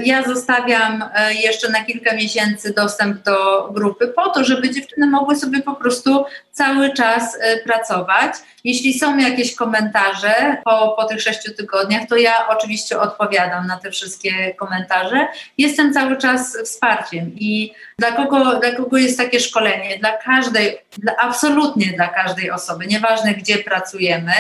[0.05, 5.37] ja zostawiam e, jeszcze na kilka miesięcy dostęp do grupy po to, żeby dziewczyny mogły
[5.37, 8.35] sobie po prostu cały czas e, pracować.
[8.65, 13.91] Jeśli są jakieś komentarze po, po tych sześciu tygodniach, to ja oczywiście odpowiadam na te
[13.91, 15.27] wszystkie komentarze.
[15.59, 19.99] Jestem cały czas wsparciem i dla kogo, dla kogo jest takie szkolenie?
[19.99, 24.33] Dla każdej, dla, absolutnie dla każdej osoby, nieważne gdzie pracujemy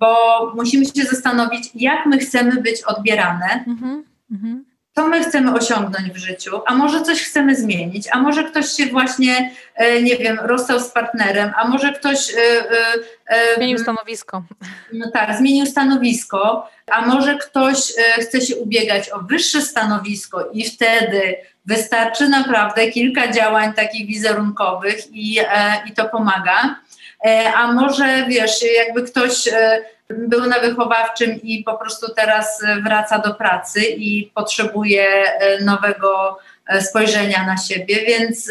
[0.00, 4.58] bo musimy się zastanowić, jak my chcemy być odbierane, mm -hmm.
[4.94, 8.86] co my chcemy osiągnąć w życiu, a może coś chcemy zmienić, a może ktoś się
[8.86, 12.34] właśnie, e, nie wiem, rozstał z partnerem, a może ktoś.
[12.34, 12.38] E,
[13.26, 14.42] e, zmienił stanowisko.
[14.92, 21.36] No tak, zmienił stanowisko, a może ktoś chce się ubiegać o wyższe stanowisko i wtedy
[21.66, 25.38] wystarczy naprawdę kilka działań takich wizerunkowych i,
[25.86, 26.76] i to pomaga.
[27.26, 29.78] E, a może wiesz, jakby ktoś e,
[30.10, 36.38] był na wychowawczym i po prostu teraz wraca do pracy i potrzebuje e, nowego
[36.80, 38.50] spojrzenia na siebie, więc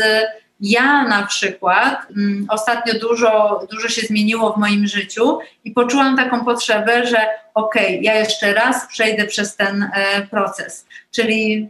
[0.61, 6.45] ja na przykład mm, ostatnio dużo, dużo się zmieniło w moim życiu i poczułam taką
[6.45, 7.17] potrzebę, że
[7.53, 9.89] okej, okay, ja jeszcze raz przejdę przez ten
[10.31, 11.69] proces, czyli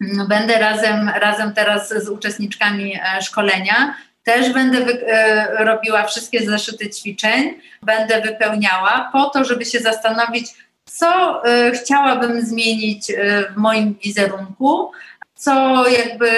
[0.00, 3.94] mm, będę razem, razem teraz z uczestniczkami szkolenia
[4.28, 10.46] też będę e, robiła wszystkie zeszyty ćwiczeń, będę wypełniała po to, żeby się zastanowić,
[10.84, 13.14] co e, chciałabym zmienić e,
[13.52, 14.92] w moim wizerunku,
[15.34, 16.30] co jakby,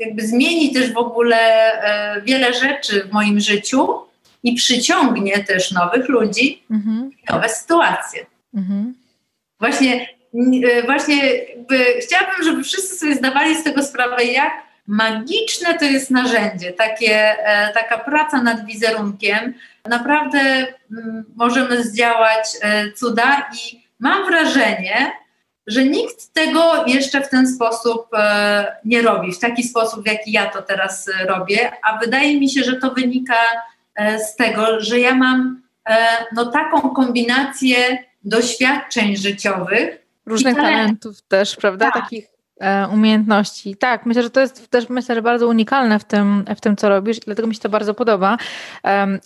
[0.00, 1.38] jakby zmieni też w ogóle
[2.24, 3.88] wiele rzeczy w moim życiu
[4.42, 7.10] i przyciągnie też nowych ludzi, mhm.
[7.30, 8.26] nowe sytuacje.
[8.54, 8.94] Mhm.
[9.60, 10.08] Właśnie,
[10.86, 11.22] właśnie
[12.00, 17.14] chciałabym, żeby wszyscy sobie zdawali z tego sprawę, jak magiczne to jest narzędzie, takie,
[17.46, 19.54] e, taka praca nad wizerunkiem.
[19.84, 20.38] Naprawdę
[20.92, 25.12] mm, możemy zdziałać e, cuda i mam wrażenie,
[25.66, 30.32] że nikt tego jeszcze w ten sposób e, nie robi, w taki sposób, w jaki
[30.32, 33.36] ja to teraz robię, a wydaje mi się, że to wynika
[34.18, 35.62] z tego, że ja mam
[36.32, 40.06] no, taką kombinację doświadczeń życiowych.
[40.26, 41.90] Różnych talentów też, prawda?
[41.90, 42.02] Tak.
[42.02, 42.37] Takich
[42.92, 43.76] umiejętności.
[43.76, 46.88] Tak, myślę, że to jest też myślę, że bardzo unikalne w tym, w tym, co
[46.88, 48.38] robisz, dlatego mi się to bardzo podoba.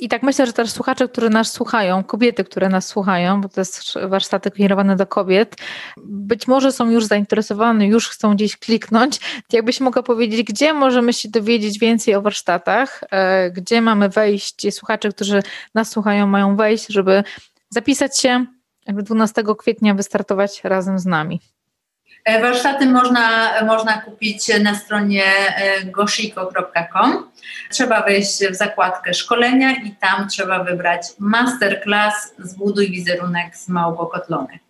[0.01, 3.61] I tak myślę, że też słuchacze, które nas słuchają, kobiety, które nas słuchają, bo to
[3.61, 5.57] jest warsztaty kierowane do kobiet,
[6.05, 9.20] być może są już zainteresowane, już chcą gdzieś kliknąć.
[9.53, 15.09] Jakbyś mogła powiedzieć, gdzie możemy się dowiedzieć więcej o warsztatach, e, gdzie mamy wejść, słuchacze,
[15.09, 15.43] którzy
[15.74, 17.24] nas słuchają, mają wejść, żeby
[17.70, 18.47] zapisać się,
[18.87, 21.41] jakby 12 kwietnia wystartować razem z nami.
[22.25, 27.31] E, warsztaty można, można kupić na stronie e, goshiko.com.
[27.70, 34.61] Trzeba wejść w zakładkę szkolenia i tam trzeba wybrać masterclass Zbuduj wizerunek z Małgokotlonek.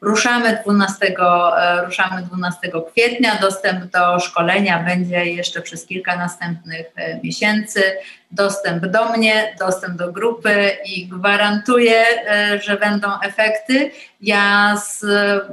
[0.00, 2.58] Ruszamy 12, e, ruszamy 12
[2.92, 3.38] kwietnia.
[3.40, 7.82] Dostęp do szkolenia będzie jeszcze przez kilka następnych e, miesięcy.
[8.30, 13.90] Dostęp do mnie, dostęp do grupy i gwarantuję, e, że będą efekty.
[14.20, 15.04] Ja z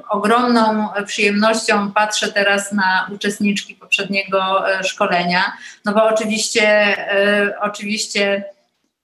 [0.09, 5.53] ogromną przyjemnością patrzę teraz na uczestniczki poprzedniego szkolenia,
[5.85, 6.97] no bo oczywiście,
[7.61, 8.43] oczywiście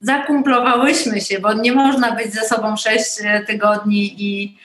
[0.01, 3.09] zakumplowałyśmy się, bo nie można być ze sobą sześć
[3.47, 4.57] tygodni i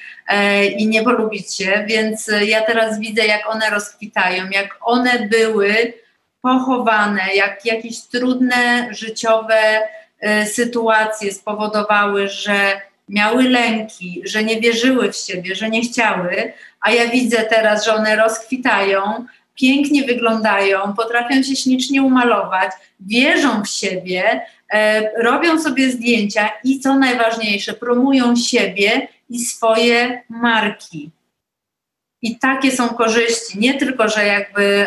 [0.76, 5.94] i nie polubić się, więc ja teraz widzę, jak one rozkwitają, jak one były
[6.44, 9.88] pochowane, jak jakieś trudne życiowe
[10.20, 16.90] e, sytuacje spowodowały, że miały lęki, że nie wierzyły w siebie, że nie chciały, a
[16.90, 22.70] ja widzę teraz, że one rozkwitają, pięknie wyglądają, potrafią się ślicznie umalować,
[23.00, 31.10] wierzą w siebie, e, robią sobie zdjęcia i co najważniejsze, promują siebie i swoje marki.
[32.22, 33.58] I takie są korzyści.
[33.58, 34.86] Nie tylko, że jakby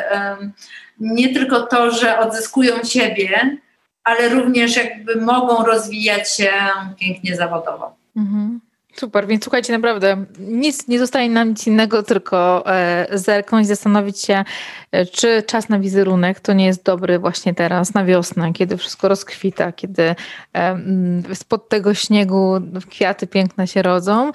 [1.00, 3.58] nie tylko to, że odzyskują siebie,
[4.04, 6.54] ale również jakby mogą rozwijać się
[7.00, 7.96] pięknie zawodowo.
[8.16, 8.62] Mhm.
[9.00, 14.44] Super, więc słuchajcie, naprawdę nic nie zostaje nam nic innego, tylko e, zerknąć, zastanowić się,
[14.92, 19.08] e, czy czas na wizerunek to nie jest dobry właśnie teraz, na wiosnę, kiedy wszystko
[19.08, 20.16] rozkwita, kiedy e,
[20.54, 24.32] mm, spod tego śniegu kwiaty piękne się rodzą.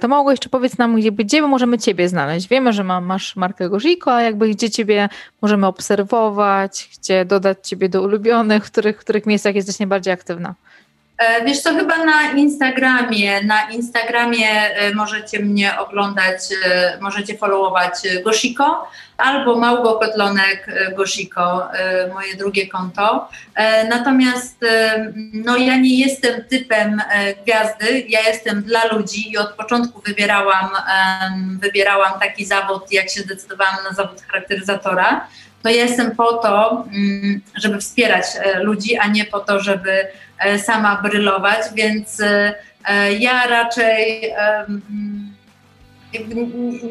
[0.00, 2.48] To mogło jeszcze powiedz nam, gdzie, gdzie możemy Ciebie znaleźć.
[2.48, 5.08] Wiemy, że ma, masz markę Gorziko, a jakby gdzie Ciebie
[5.42, 10.54] możemy obserwować, gdzie dodać Ciebie do ulubionych, w których, w których miejscach jesteś najbardziej aktywna.
[11.22, 17.94] E, wiesz co, chyba na Instagramie, na Instagramie e, możecie mnie oglądać, e, możecie followować
[18.24, 20.66] Goshiko albo Małgo Kotlonek
[20.96, 21.68] Goshiko,
[22.14, 23.28] moje drugie konto.
[23.90, 24.60] Natomiast
[25.32, 27.02] no, ja nie jestem typem
[27.42, 30.68] gwiazdy, ja jestem dla ludzi i od początku wybierałam,
[31.60, 35.26] wybierałam taki zawód, jak się zdecydowałam na zawód charakteryzatora
[35.62, 38.24] to ja jestem po to, mm, żeby wspierać
[38.62, 40.06] ludzi, a nie po to, żeby
[40.42, 42.54] E, sama brylować, więc e,
[42.88, 44.32] e, ja raczej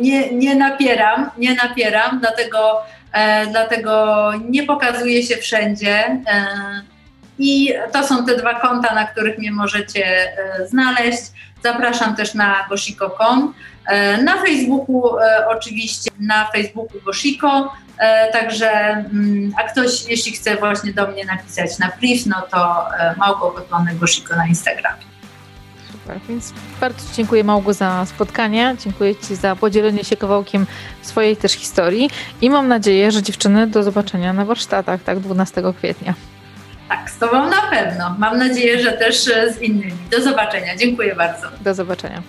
[0.02, 2.82] nie, nie napieram, nie napieram, dlatego,
[3.52, 6.22] dlatego nie pokazuję się wszędzie.
[7.40, 10.34] I to są te dwa konta, na których mnie możecie
[10.66, 11.22] znaleźć.
[11.64, 13.54] Zapraszam też na goshiko.com.
[14.24, 15.04] Na Facebooku
[15.48, 17.91] oczywiście, na Facebooku Goshiko, E,
[18.32, 23.16] także, mm, a ktoś, jeśli chce właśnie do mnie napisać na priv, no to e,
[23.18, 25.04] Małgorzata Goshiko na Instagramie.
[25.92, 30.66] Super, więc bardzo dziękuję Małgo za spotkanie, dziękuję Ci za podzielenie się kawałkiem
[31.02, 32.10] swojej też historii
[32.42, 36.14] i mam nadzieję, że dziewczyny do zobaczenia na warsztatach, tak, 12 kwietnia.
[36.90, 38.16] Tak, z Tobą na pewno.
[38.20, 39.98] Mam nadzieję, że też z innymi.
[40.12, 40.78] Do zobaczenia.
[40.78, 41.48] Dziękuję bardzo.
[41.62, 42.22] Do zobaczenia.